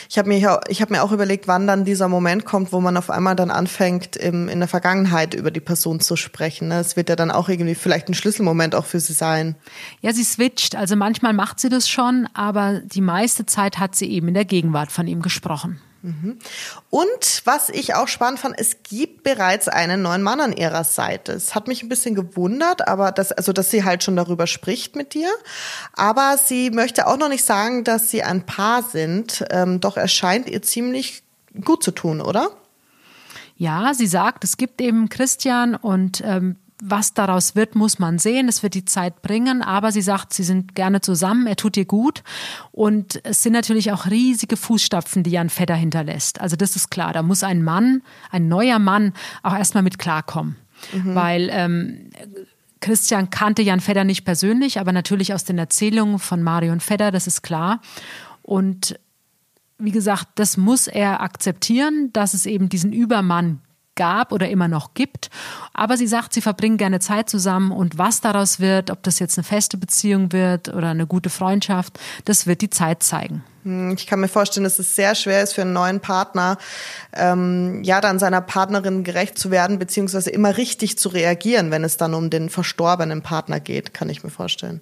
Ich 0.08 0.18
habe 0.18 0.30
mir, 0.30 0.42
hab 0.50 0.90
mir 0.90 1.04
auch 1.04 1.12
überlegt, 1.12 1.48
wann 1.48 1.68
dann 1.68 1.84
dieser 1.84 2.08
Moment 2.08 2.46
kommt, 2.46 2.72
wo 2.72 2.80
man 2.80 2.96
auf 2.96 3.10
einmal 3.10 3.36
dann 3.36 3.52
anfängt, 3.52 4.16
im, 4.16 4.48
in 4.48 4.60
der 4.60 4.70
Vergangenheit 4.70 5.34
über 5.34 5.52
die 5.52 5.60
Person 5.60 6.00
zu 6.00 6.16
sprechen. 6.16 6.70
ne? 6.70 6.80
Es 6.80 6.96
wird 6.96 7.10
ja 7.10 7.18
dann 7.18 7.32
auch 7.32 7.50
irgendwie 7.50 7.76
vielleicht 7.76 8.08
ein 8.08 8.14
Schlüsselmoment 8.14 8.76
auch 8.76 8.86
für 8.86 9.02
sie 9.02 9.14
sein. 9.14 9.56
Ja, 10.00 10.14
sie 10.14 10.24
switcht. 10.24 10.76
Also 10.78 10.96
manchmal 10.96 11.34
macht 11.34 11.60
sie 11.60 11.68
das 11.68 11.90
schon, 11.90 12.30
aber 12.34 12.80
die 12.86 13.02
meiste 13.02 13.46
Zeit 13.46 13.78
hat 13.78 13.96
sie 13.96 14.10
eben 14.10 14.30
in 14.30 14.34
der 14.34 14.46
Gegenwart 14.46 14.92
von 14.92 15.06
ihm 15.06 15.22
gesprochen. 15.22 15.82
Und 16.90 17.42
was 17.46 17.70
ich 17.70 17.96
auch 17.96 18.08
spannend 18.08 18.40
fand, 18.40 18.56
es 18.60 18.84
gibt 18.84 19.24
bereits 19.24 19.68
einen 19.68 20.02
neuen 20.02 20.22
Mann 20.22 20.40
an 20.40 20.54
ihrer 20.54 20.84
Seite. 20.84 21.32
Es 21.34 21.56
hat 21.56 21.68
mich 21.68 21.84
ein 21.84 21.90
bisschen 21.90 22.16
gewundert, 22.16 22.88
aber 22.88 23.12
das, 23.12 23.32
also, 23.32 23.54
dass 23.54 23.72
sie 23.72 23.84
halt 23.84 24.04
schon 24.04 24.16
darüber 24.16 24.48
spricht 24.48 24.96
mit 24.96 25.14
dir. 25.14 25.30
Aber 25.94 26.38
sie 26.44 26.70
möchte 26.72 27.08
auch 27.08 27.18
noch 27.18 27.30
nicht 27.30 27.46
sagen, 27.46 27.84
dass 27.84 28.10
sie 28.10 28.24
ein 28.24 28.46
Paar 28.46 28.84
sind. 28.84 29.44
Ähm, 29.50 29.80
doch 29.80 29.98
es 29.98 30.12
scheint 30.14 30.50
ihr 30.50 30.62
ziemlich 30.62 31.24
gut 31.64 31.84
zu 31.84 31.92
tun, 31.92 32.22
oder? 32.22 32.52
Ja, 33.58 33.94
sie 33.94 34.08
sagt, 34.08 34.44
es 34.44 34.58
gibt 34.58 34.82
eben 34.82 35.08
Christian 35.10 35.76
und 35.76 36.22
ähm, 36.26 36.58
was 36.84 37.14
daraus 37.14 37.56
wird, 37.56 37.76
muss 37.76 38.00
man 38.00 38.20
sehen. 38.20 38.48
Es 38.48 38.62
wird 38.62 38.74
die 38.74 38.86
Zeit 38.86 39.22
bringen. 39.22 39.62
Aber 39.62 39.92
sie 39.92 40.02
sagt, 40.02 40.34
sie 40.34 40.44
sind 40.44 40.76
gerne 40.76 41.02
zusammen. 41.02 41.48
Er 41.48 41.56
tut 41.56 41.78
ihr 41.78 41.86
gut. 41.86 42.24
Und 42.72 43.22
es 43.24 43.44
sind 43.44 43.54
natürlich 43.54 43.92
auch 43.92 44.08
riesige 44.08 44.58
Fußstapfen, 44.58 45.24
die 45.24 45.32
Jan 45.32 45.50
Fedder 45.50 45.76
hinterlässt. 45.76 46.42
Also 46.42 46.56
das 46.56 46.76
ist 46.76 46.90
klar. 46.90 47.14
Da 47.14 47.24
muss 47.24 47.44
ein 47.44 47.64
Mann, 47.64 48.02
ein 48.30 48.48
neuer 48.48 48.80
Mann 48.80 49.14
auch 49.44 49.56
erstmal 49.56 49.84
mit 49.84 50.00
klarkommen. 50.00 50.58
Weil 51.16 51.50
ähm, 51.52 52.10
Christian 52.82 53.30
kannte 53.30 53.62
Jan 53.62 53.80
Fedder 53.80 54.04
nicht 54.04 54.26
persönlich, 54.26 54.80
aber 54.80 54.92
natürlich 54.92 55.34
aus 55.34 55.44
den 55.44 55.58
Erzählungen 55.58 56.20
von 56.20 56.44
Marion 56.44 56.80
Fedder, 56.80 57.12
das 57.12 57.26
ist 57.26 57.42
klar. 57.42 57.82
Und 58.42 59.00
wie 59.78 59.92
gesagt, 59.92 60.28
das 60.36 60.58
muss 60.58 60.88
er 60.88 61.22
akzeptieren, 61.22 62.12
dass 62.14 62.34
es 62.34 62.46
eben 62.46 62.70
diesen 62.70 62.94
Übermann 62.94 63.62
gab 63.96 64.32
oder 64.32 64.50
immer 64.50 64.68
noch 64.68 64.94
gibt. 64.94 65.30
Aber 65.74 65.98
sie 65.98 66.08
sagt, 66.08 66.34
sie 66.34 66.42
verbringen 66.42 66.78
gerne 66.78 67.00
Zeit 67.00 67.30
zusammen 67.30 67.72
und 67.72 67.98
was 67.98 68.22
daraus 68.22 68.60
wird, 68.60 68.92
ob 68.92 69.04
das 69.04 69.20
jetzt 69.20 69.38
eine 69.38 69.44
feste 69.44 69.78
Beziehung 69.78 70.32
wird 70.32 70.70
oder 70.70 70.90
eine 70.90 71.08
gute 71.08 71.30
Freundschaft, 71.30 72.00
das 72.26 72.48
wird 72.48 72.62
die 72.62 72.70
Zeit 72.70 73.04
zeigen. 73.04 73.44
Hm, 73.64 73.94
Ich 73.98 74.08
kann 74.08 74.20
mir 74.20 74.28
vorstellen, 74.28 74.64
dass 74.64 74.80
es 74.80 74.96
sehr 74.96 75.16
schwer 75.16 75.42
ist 75.42 75.54
für 75.54 75.62
einen 75.62 75.74
neuen 75.74 76.00
Partner, 76.00 76.58
ähm, 77.14 77.84
ja, 77.84 78.00
dann 78.00 78.20
seiner 78.20 78.42
Partnerin 78.42 79.04
gerecht 79.04 79.38
zu 79.38 79.52
werden, 79.52 79.80
beziehungsweise 79.80 80.30
immer 80.30 80.58
richtig 80.58 80.98
zu 80.98 81.10
reagieren, 81.10 81.72
wenn 81.72 81.84
es 81.84 81.98
dann 81.98 82.14
um 82.14 82.30
den 82.30 82.50
verstorbenen 82.50 83.22
Partner 83.22 83.60
geht, 83.60 83.94
kann 83.94 84.10
ich 84.10 84.24
mir 84.24 84.30
vorstellen. 84.30 84.82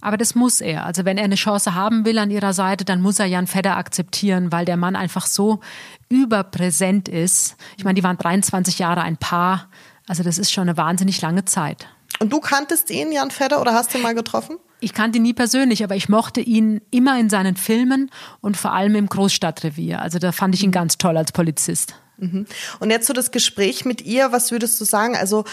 Aber 0.00 0.16
das 0.16 0.34
muss 0.34 0.60
er. 0.60 0.84
Also 0.86 1.04
wenn 1.04 1.18
er 1.18 1.24
eine 1.24 1.34
Chance 1.34 1.74
haben 1.74 2.04
will 2.04 2.18
an 2.18 2.30
ihrer 2.30 2.52
Seite, 2.52 2.84
dann 2.84 3.00
muss 3.00 3.18
er 3.18 3.26
Jan 3.26 3.46
Fedder 3.46 3.76
akzeptieren, 3.76 4.52
weil 4.52 4.64
der 4.64 4.76
Mann 4.76 4.96
einfach 4.96 5.26
so 5.26 5.60
überpräsent 6.08 7.08
ist. 7.08 7.56
Ich 7.76 7.84
meine, 7.84 7.94
die 7.94 8.04
waren 8.04 8.18
23 8.18 8.78
Jahre 8.78 9.02
ein 9.02 9.16
Paar. 9.16 9.68
Also 10.06 10.22
das 10.22 10.38
ist 10.38 10.52
schon 10.52 10.68
eine 10.68 10.76
wahnsinnig 10.76 11.20
lange 11.20 11.44
Zeit. 11.44 11.88
Und 12.18 12.32
du 12.32 12.40
kanntest 12.40 12.90
ihn, 12.90 13.12
Jan 13.12 13.30
Fedder, 13.30 13.60
oder 13.60 13.74
hast 13.74 13.92
du 13.92 13.98
ihn 13.98 14.02
mal 14.02 14.14
getroffen? 14.14 14.56
Ich 14.80 14.92
kannte 14.92 15.18
ihn 15.18 15.22
nie 15.22 15.34
persönlich, 15.34 15.82
aber 15.82 15.96
ich 15.96 16.08
mochte 16.08 16.40
ihn 16.40 16.80
immer 16.90 17.18
in 17.18 17.30
seinen 17.30 17.56
Filmen 17.56 18.10
und 18.40 18.56
vor 18.56 18.72
allem 18.72 18.94
im 18.94 19.06
Großstadtrevier. 19.06 20.00
Also 20.02 20.18
da 20.18 20.32
fand 20.32 20.54
ich 20.54 20.62
ihn 20.62 20.70
ganz 20.70 20.98
toll 20.98 21.16
als 21.16 21.32
Polizist. 21.32 21.94
Und 22.18 22.46
jetzt 22.90 23.06
so 23.06 23.12
das 23.12 23.30
Gespräch 23.30 23.84
mit 23.84 24.00
ihr, 24.00 24.32
was 24.32 24.50
würdest 24.50 24.80
du 24.80 24.84
sagen? 24.84 25.16
Also 25.16 25.44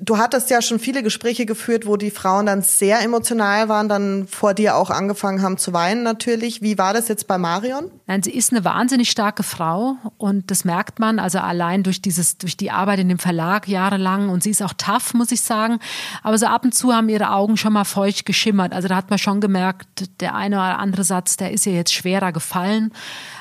du 0.00 0.18
hattest 0.18 0.50
ja 0.50 0.62
schon 0.62 0.78
viele 0.78 1.02
Gespräche 1.02 1.46
geführt, 1.46 1.86
wo 1.86 1.96
die 1.96 2.10
Frauen 2.10 2.46
dann 2.46 2.62
sehr 2.62 3.00
emotional 3.02 3.68
waren, 3.68 3.88
dann 3.88 4.26
vor 4.26 4.54
dir 4.54 4.76
auch 4.76 4.90
angefangen 4.90 5.42
haben 5.42 5.58
zu 5.58 5.72
weinen 5.72 6.02
natürlich. 6.02 6.62
Wie 6.62 6.78
war 6.78 6.92
das 6.92 7.08
jetzt 7.08 7.26
bei 7.26 7.38
Marion? 7.38 7.90
Nein, 8.06 8.22
sie 8.22 8.30
ist 8.30 8.52
eine 8.52 8.64
wahnsinnig 8.64 9.10
starke 9.10 9.42
Frau 9.42 9.96
und 10.18 10.50
das 10.50 10.64
merkt 10.64 10.98
man 10.98 11.18
also 11.18 11.38
allein 11.38 11.82
durch 11.82 12.00
dieses, 12.00 12.38
durch 12.38 12.56
die 12.56 12.70
Arbeit 12.70 13.00
in 13.00 13.08
dem 13.08 13.18
Verlag 13.18 13.68
jahrelang 13.68 14.28
und 14.28 14.42
sie 14.42 14.50
ist 14.50 14.62
auch 14.62 14.74
tough, 14.74 15.14
muss 15.14 15.32
ich 15.32 15.40
sagen. 15.40 15.78
Aber 16.22 16.38
so 16.38 16.46
ab 16.46 16.64
und 16.64 16.74
zu 16.74 16.92
haben 16.92 17.08
ihre 17.08 17.30
Augen 17.30 17.56
schon 17.56 17.72
mal 17.72 17.84
feucht 17.84 18.26
geschimmert. 18.26 18.72
Also 18.72 18.88
da 18.88 18.96
hat 18.96 19.10
man 19.10 19.18
schon 19.18 19.40
gemerkt, 19.40 20.10
der 20.20 20.34
eine 20.34 20.56
oder 20.56 20.78
andere 20.78 21.04
Satz, 21.04 21.36
der 21.36 21.52
ist 21.52 21.66
ihr 21.66 21.74
jetzt 21.74 21.92
schwerer 21.92 22.32
gefallen. 22.32 22.92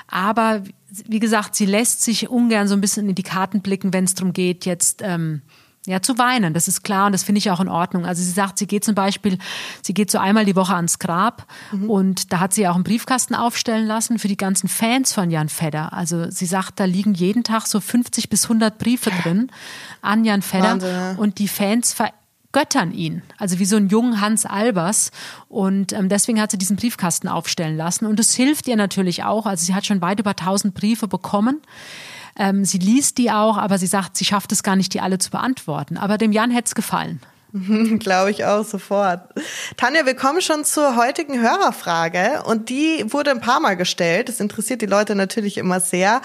Aber 0.08 0.62
wie 1.08 1.20
gesagt, 1.20 1.56
sie 1.56 1.66
lässt 1.66 2.02
sich 2.02 2.30
ungern 2.30 2.68
so 2.68 2.76
ein 2.76 2.82
bisschen 2.82 3.10
in 3.10 3.16
die 3.16 3.24
Karten 3.24 3.62
blicken, 3.62 3.94
wenn 3.94 4.06
es 4.06 4.16
darum 4.16 4.34
geht, 4.34 4.66
jetzt 4.66 5.02
ähm, 5.04 5.42
ja, 5.86 6.02
zu 6.02 6.18
weinen, 6.18 6.54
das 6.54 6.68
ist 6.68 6.84
klar 6.84 7.08
und 7.08 7.12
das 7.12 7.24
finde 7.24 7.40
ich 7.40 7.52
auch 7.52 7.60
in 7.60 7.70
Ordnung. 7.70 8.06
Also 8.06 8.24
sie 8.24 8.32
sagt, 8.32 8.58
sie 8.58 8.68
geht 8.68 8.84
zum 8.84 8.96
Beispiel, 8.96 9.38
sie 9.82 9.94
geht 9.94 10.10
so 10.10 10.18
einmal 10.18 10.46
die 10.46 10.56
Woche 10.56 10.76
ans 10.76 11.00
Grab 11.00 11.46
und 11.88 12.34
da 12.34 12.40
hat 12.40 12.54
sie 12.54 12.68
auch 12.68 12.76
einen 12.76 12.84
Briefkasten 12.84 13.36
aufstellen 13.36 13.86
lassen 13.86 14.20
für 14.20 14.28
die 14.28 14.38
ganzen 14.38 14.68
Fans 14.68 15.14
von 15.14 15.30
Jan 15.30 15.50
Fedder. 15.50 15.94
Also 15.94 16.30
sie 16.32 16.46
sagt, 16.46 16.80
da 16.80 16.86
liegen 16.86 17.14
jeden 17.14 17.44
Tag 17.44 17.68
so 17.68 17.80
50 17.80 18.30
bis 18.30 18.46
100 18.46 18.78
Briefe 18.78 19.12
drin 19.12 19.52
an 20.02 20.26
Jan 20.26 20.42
Fedder 20.42 20.72
Wahnsinn, 20.72 20.90
ja. 20.90 21.12
und 21.14 21.40
die 21.40 21.48
Fans 21.48 21.94
vergöttern 21.94 22.92
ihn. 22.92 23.22
Also 23.38 23.60
wie 23.60 23.66
so 23.66 23.76
ein 23.76 23.90
jungen 23.90 24.22
Hans 24.22 24.46
Albers 24.46 25.12
und 25.50 25.94
ähm, 25.94 26.10
deswegen 26.10 26.42
hat 26.42 26.52
sie 26.52 26.58
diesen 26.58 26.78
Briefkasten 26.78 27.28
aufstellen 27.28 27.78
lassen 27.78 28.06
und 28.06 28.20
es 28.20 28.34
hilft 28.34 28.68
ihr 28.68 28.76
natürlich 28.76 29.24
auch. 29.24 29.46
Also 29.46 29.66
sie 29.66 29.76
hat 29.76 29.86
schon 29.86 30.02
weit 30.02 30.20
über 30.20 30.32
1000 30.32 30.74
Briefe 30.74 31.08
bekommen. 31.08 31.62
Ähm, 32.38 32.66
sie 32.66 32.78
liest 32.78 33.18
die 33.18 33.32
auch, 33.32 33.58
aber 33.58 33.78
sie 33.78 33.88
sagt, 33.88 34.18
sie 34.18 34.26
schafft 34.26 34.52
es 34.52 34.64
gar 34.64 34.76
nicht, 34.76 34.94
die 34.94 35.02
alle 35.02 35.18
zu 35.18 35.32
beantworten. 35.32 35.98
Aber 35.98 36.18
dem 36.18 36.32
Jan 36.32 36.52
hätte 36.52 36.68
es 36.68 36.76
gefallen. 36.76 37.22
Glaube 38.00 38.32
ich 38.32 38.44
auch 38.44 38.66
sofort. 38.66 39.22
Tanja, 39.78 40.06
wir 40.06 40.16
kommen 40.16 40.42
schon 40.42 40.66
zur 40.66 40.98
heutigen 40.98 41.42
Hörerfrage 41.42 42.44
und 42.46 42.70
die 42.70 43.06
wurde 43.08 43.32
ein 43.32 43.40
paar 43.40 43.62
Mal 43.62 43.78
gestellt. 43.78 44.28
Das 44.28 44.40
interessiert 44.42 44.82
die 44.82 44.88
Leute 44.88 45.16
natürlich 45.16 45.58
immer 45.58 45.80
sehr. 45.80 46.22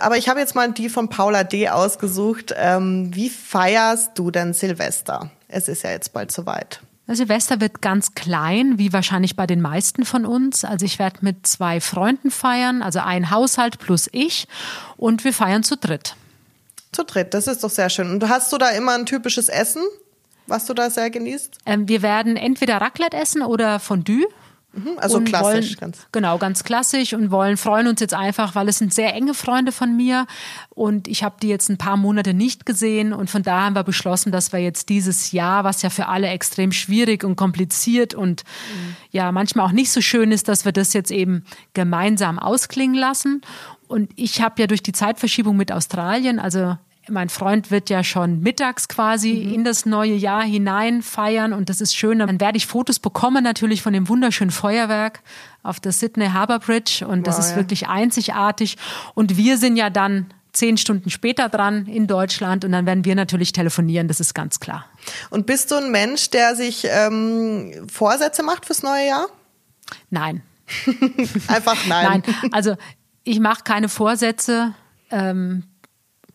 Aber 0.00 0.16
ich 0.16 0.28
habe 0.28 0.40
jetzt 0.40 0.56
mal 0.56 0.72
die 0.72 0.88
von 0.88 1.08
Paula 1.08 1.44
D. 1.44 1.68
ausgesucht. 1.68 2.52
Ähm, 2.56 3.10
wie 3.14 3.28
feierst 3.28 4.12
du 4.16 4.32
denn 4.32 4.54
Silvester? 4.54 5.30
Es 5.46 5.68
ist 5.68 5.84
ja 5.84 5.90
jetzt 5.90 6.12
bald 6.12 6.32
soweit. 6.32 6.80
Silvester 7.16 7.60
wird 7.60 7.82
ganz 7.82 8.14
klein, 8.14 8.78
wie 8.78 8.92
wahrscheinlich 8.92 9.36
bei 9.36 9.46
den 9.46 9.60
meisten 9.60 10.04
von 10.04 10.26
uns. 10.26 10.64
Also 10.64 10.84
ich 10.84 10.98
werde 10.98 11.18
mit 11.22 11.46
zwei 11.46 11.80
Freunden 11.80 12.30
feiern, 12.30 12.82
also 12.82 13.00
ein 13.00 13.30
Haushalt 13.30 13.78
plus 13.78 14.08
ich 14.12 14.46
und 14.96 15.24
wir 15.24 15.32
feiern 15.32 15.62
zu 15.62 15.76
dritt. 15.76 16.16
Zu 16.92 17.04
dritt, 17.04 17.34
das 17.34 17.46
ist 17.46 17.64
doch 17.64 17.70
sehr 17.70 17.90
schön. 17.90 18.10
Und 18.10 18.28
hast 18.28 18.52
du 18.52 18.58
da 18.58 18.70
immer 18.70 18.92
ein 18.92 19.06
typisches 19.06 19.48
Essen, 19.48 19.82
was 20.46 20.66
du 20.66 20.74
da 20.74 20.90
sehr 20.90 21.10
genießt? 21.10 21.58
Ähm, 21.66 21.88
wir 21.88 22.02
werden 22.02 22.36
entweder 22.36 22.80
Raclette 22.80 23.16
essen 23.16 23.42
oder 23.42 23.80
Fondue. 23.80 24.26
Also 24.96 25.18
und 25.18 25.24
klassisch, 25.24 25.70
wollen, 25.70 25.80
ganz. 25.80 26.06
Genau, 26.12 26.38
ganz 26.38 26.64
klassisch 26.64 27.12
und 27.12 27.30
wollen, 27.30 27.56
freuen 27.58 27.88
uns 27.88 28.00
jetzt 28.00 28.14
einfach, 28.14 28.54
weil 28.54 28.68
es 28.68 28.78
sind 28.78 28.94
sehr 28.94 29.14
enge 29.14 29.34
Freunde 29.34 29.70
von 29.70 29.94
mir 29.94 30.26
und 30.70 31.08
ich 31.08 31.22
habe 31.22 31.36
die 31.42 31.48
jetzt 31.48 31.68
ein 31.68 31.76
paar 31.76 31.98
Monate 31.98 32.32
nicht 32.32 32.64
gesehen 32.64 33.12
und 33.12 33.28
von 33.28 33.42
daher 33.42 33.66
haben 33.66 33.76
wir 33.76 33.84
beschlossen, 33.84 34.32
dass 34.32 34.52
wir 34.52 34.60
jetzt 34.60 34.88
dieses 34.88 35.32
Jahr, 35.32 35.64
was 35.64 35.82
ja 35.82 35.90
für 35.90 36.08
alle 36.08 36.28
extrem 36.28 36.72
schwierig 36.72 37.22
und 37.22 37.36
kompliziert 37.36 38.14
und 38.14 38.44
mhm. 38.44 38.96
ja 39.10 39.30
manchmal 39.30 39.66
auch 39.66 39.72
nicht 39.72 39.90
so 39.90 40.00
schön 40.00 40.32
ist, 40.32 40.48
dass 40.48 40.64
wir 40.64 40.72
das 40.72 40.94
jetzt 40.94 41.10
eben 41.10 41.44
gemeinsam 41.74 42.38
ausklingen 42.38 42.96
lassen. 42.96 43.42
Und 43.88 44.10
ich 44.16 44.40
habe 44.40 44.58
ja 44.58 44.66
durch 44.66 44.82
die 44.82 44.92
Zeitverschiebung 44.92 45.54
mit 45.54 45.70
Australien, 45.70 46.38
also 46.38 46.78
mein 47.08 47.28
Freund 47.28 47.70
wird 47.70 47.90
ja 47.90 48.04
schon 48.04 48.40
mittags 48.40 48.88
quasi 48.88 49.32
mhm. 49.32 49.54
in 49.54 49.64
das 49.64 49.86
neue 49.86 50.14
Jahr 50.14 50.42
hinein 50.42 51.02
feiern 51.02 51.52
und 51.52 51.68
das 51.68 51.80
ist 51.80 51.96
schön. 51.96 52.20
Dann 52.20 52.40
werde 52.40 52.56
ich 52.56 52.66
Fotos 52.66 52.98
bekommen 52.98 53.42
natürlich 53.42 53.82
von 53.82 53.92
dem 53.92 54.08
wunderschönen 54.08 54.50
Feuerwerk 54.50 55.20
auf 55.62 55.80
der 55.80 55.92
Sydney 55.92 56.28
Harbour 56.28 56.60
Bridge 56.60 57.06
und 57.06 57.26
das 57.26 57.36
wow, 57.36 57.44
ist 57.44 57.50
ja. 57.50 57.56
wirklich 57.56 57.88
einzigartig. 57.88 58.76
Und 59.14 59.36
wir 59.36 59.58
sind 59.58 59.76
ja 59.76 59.90
dann 59.90 60.32
zehn 60.52 60.76
Stunden 60.76 61.10
später 61.10 61.48
dran 61.48 61.86
in 61.86 62.06
Deutschland 62.06 62.64
und 62.64 62.72
dann 62.72 62.86
werden 62.86 63.04
wir 63.04 63.14
natürlich 63.14 63.52
telefonieren, 63.52 64.06
das 64.06 64.20
ist 64.20 64.34
ganz 64.34 64.60
klar. 64.60 64.84
Und 65.30 65.46
bist 65.46 65.70
du 65.70 65.76
ein 65.76 65.90
Mensch, 65.90 66.30
der 66.30 66.54
sich 66.54 66.86
ähm, 66.88 67.88
Vorsätze 67.90 68.42
macht 68.42 68.66
fürs 68.66 68.82
neue 68.82 69.08
Jahr? 69.08 69.26
Nein. 70.10 70.42
Einfach 71.48 71.76
nein. 71.86 72.22
nein. 72.24 72.52
Also 72.52 72.76
ich 73.24 73.40
mache 73.40 73.62
keine 73.64 73.88
Vorsätze. 73.88 74.74
Ähm, 75.10 75.64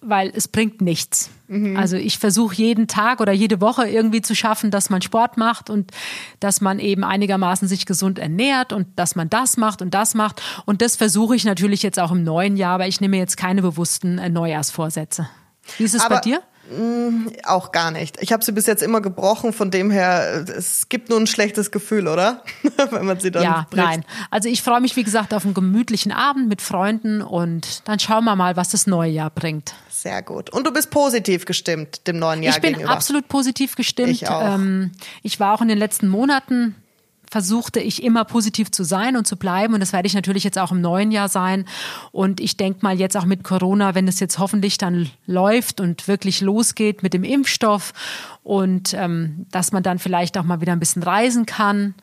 weil 0.01 0.31
es 0.35 0.47
bringt 0.47 0.81
nichts. 0.81 1.29
Mhm. 1.47 1.77
Also 1.77 1.97
ich 1.97 2.19
versuche 2.19 2.55
jeden 2.55 2.87
Tag 2.87 3.19
oder 3.19 3.31
jede 3.31 3.61
Woche 3.61 3.87
irgendwie 3.87 4.21
zu 4.21 4.35
schaffen, 4.35 4.69
dass 4.71 4.89
man 4.89 5.01
Sport 5.01 5.37
macht 5.37 5.69
und 5.69 5.91
dass 6.39 6.61
man 6.61 6.79
eben 6.79 7.03
einigermaßen 7.03 7.67
sich 7.67 7.85
gesund 7.85 8.19
ernährt 8.19 8.73
und 8.73 8.87
dass 8.95 9.15
man 9.15 9.29
das 9.29 9.57
macht 9.57 9.81
und 9.81 9.93
das 9.93 10.13
macht. 10.13 10.41
Und 10.65 10.81
das 10.81 10.95
versuche 10.95 11.35
ich 11.35 11.45
natürlich 11.45 11.83
jetzt 11.83 11.99
auch 11.99 12.11
im 12.11 12.23
neuen 12.23 12.57
Jahr, 12.57 12.75
aber 12.75 12.87
ich 12.87 13.01
nehme 13.01 13.17
jetzt 13.17 13.37
keine 13.37 13.61
bewussten 13.61 14.17
äh, 14.17 14.29
Neujahrsvorsätze. 14.29 15.29
Wie 15.77 15.83
ist 15.83 15.95
es 15.95 16.01
aber 16.01 16.15
bei 16.15 16.21
dir? 16.21 16.41
Mm, 16.71 17.27
auch 17.45 17.71
gar 17.71 17.91
nicht. 17.91 18.17
Ich 18.21 18.33
habe 18.33 18.43
sie 18.43 18.51
bis 18.51 18.65
jetzt 18.65 18.83
immer 18.83 19.01
gebrochen, 19.01 19.53
von 19.53 19.71
dem 19.71 19.89
her, 19.91 20.43
es 20.57 20.89
gibt 20.89 21.09
nur 21.09 21.19
ein 21.19 21.27
schlechtes 21.27 21.71
Gefühl, 21.71 22.07
oder? 22.07 22.43
Wenn 22.91 23.05
man 23.05 23.19
sie 23.19 23.31
dann 23.31 23.43
Ja, 23.43 23.65
bricht. 23.69 23.85
nein. 23.85 24.05
Also 24.31 24.49
ich 24.49 24.61
freue 24.61 24.81
mich, 24.81 24.95
wie 24.95 25.03
gesagt, 25.03 25.33
auf 25.33 25.45
einen 25.45 25.53
gemütlichen 25.53 26.11
Abend 26.11 26.47
mit 26.49 26.61
Freunden 26.61 27.21
und 27.21 27.87
dann 27.87 27.99
schauen 27.99 28.25
wir 28.25 28.35
mal, 28.35 28.55
was 28.55 28.69
das 28.69 28.87
neue 28.87 29.11
Jahr 29.11 29.29
bringt. 29.29 29.73
Sehr 29.89 30.21
gut. 30.21 30.49
Und 30.51 30.67
du 30.67 30.71
bist 30.71 30.89
positiv 30.91 31.45
gestimmt 31.45 32.05
dem 32.07 32.19
neuen 32.19 32.43
Jahr 32.43 32.55
Ich 32.55 32.61
bin 32.61 32.73
gegenüber. 32.73 32.93
absolut 32.93 33.27
positiv 33.27 33.75
gestimmt. 33.75 34.09
Ich 34.09 34.27
auch. 34.27 34.55
Ähm, 34.55 34.91
ich 35.23 35.39
war 35.39 35.53
auch 35.53 35.61
in 35.61 35.67
den 35.69 35.77
letzten 35.77 36.07
Monaten 36.07 36.75
versuchte 37.29 37.79
ich 37.79 38.03
immer 38.03 38.25
positiv 38.25 38.71
zu 38.71 38.83
sein 38.83 39.17
und 39.17 39.27
zu 39.27 39.37
bleiben. 39.37 39.73
Und 39.73 39.79
das 39.79 39.93
werde 39.93 40.07
ich 40.07 40.13
natürlich 40.13 40.43
jetzt 40.43 40.57
auch 40.57 40.71
im 40.71 40.81
neuen 40.81 41.11
Jahr 41.11 41.29
sein. 41.29 41.65
Und 42.11 42.39
ich 42.39 42.57
denke 42.57 42.79
mal 42.81 42.97
jetzt 42.97 43.17
auch 43.17 43.25
mit 43.25 43.43
Corona, 43.43 43.95
wenn 43.95 44.07
es 44.07 44.19
jetzt 44.19 44.39
hoffentlich 44.39 44.77
dann 44.77 45.09
läuft 45.25 45.79
und 45.79 46.07
wirklich 46.07 46.41
losgeht 46.41 47.03
mit 47.03 47.13
dem 47.13 47.23
Impfstoff 47.23 47.93
und 48.43 48.93
ähm, 48.93 49.45
dass 49.51 49.71
man 49.71 49.83
dann 49.83 49.99
vielleicht 49.99 50.37
auch 50.37 50.43
mal 50.43 50.61
wieder 50.61 50.71
ein 50.71 50.79
bisschen 50.79 51.03
reisen 51.03 51.45
kann 51.45 51.95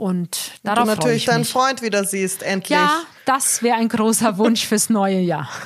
und 0.00 0.52
darauf 0.62 0.84
du 0.84 0.90
natürlich 0.90 1.26
deinen. 1.26 1.44
Freund 1.44 1.82
wieder 1.82 2.04
siehst, 2.04 2.42
endlich. 2.42 2.70
Ja, 2.78 3.00
das 3.26 3.62
wäre 3.62 3.76
ein 3.76 3.90
großer 3.90 4.38
Wunsch 4.38 4.66
fürs 4.66 4.88
neue 4.88 5.20
Jahr. 5.20 5.48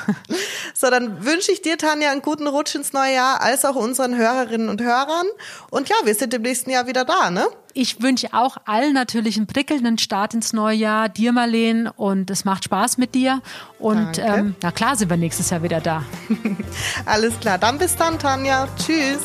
So, 0.76 0.90
dann 0.90 1.24
wünsche 1.24 1.52
ich 1.52 1.62
dir, 1.62 1.78
Tanja, 1.78 2.10
einen 2.10 2.20
guten 2.20 2.48
Rutsch 2.48 2.74
ins 2.74 2.92
neue 2.92 3.14
Jahr, 3.14 3.40
als 3.40 3.64
auch 3.64 3.76
unseren 3.76 4.16
Hörerinnen 4.16 4.68
und 4.68 4.82
Hörern. 4.82 5.26
Und 5.70 5.88
ja, 5.88 5.94
wir 6.02 6.14
sind 6.16 6.34
im 6.34 6.42
nächsten 6.42 6.68
Jahr 6.70 6.88
wieder 6.88 7.04
da, 7.04 7.30
ne? 7.30 7.46
Ich 7.74 8.02
wünsche 8.02 8.34
auch 8.34 8.56
allen 8.64 8.92
natürlich 8.92 9.36
einen 9.36 9.46
prickelnden 9.46 9.98
Start 9.98 10.34
ins 10.34 10.52
neue 10.52 10.76
Jahr, 10.76 11.08
dir 11.08 11.30
Marleen, 11.32 11.86
und 11.86 12.28
es 12.28 12.44
macht 12.44 12.64
Spaß 12.64 12.98
mit 12.98 13.14
dir. 13.14 13.40
Und 13.78 14.18
ähm, 14.18 14.56
na 14.62 14.72
klar 14.72 14.96
sind 14.96 15.10
wir 15.10 15.16
nächstes 15.16 15.50
Jahr 15.50 15.62
wieder 15.62 15.80
da. 15.80 16.02
Alles 17.06 17.38
klar, 17.38 17.56
dann 17.58 17.78
bis 17.78 17.94
dann, 17.94 18.18
Tanja. 18.18 18.66
Tschüss. 18.76 19.20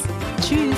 Tschüss. 0.47 0.77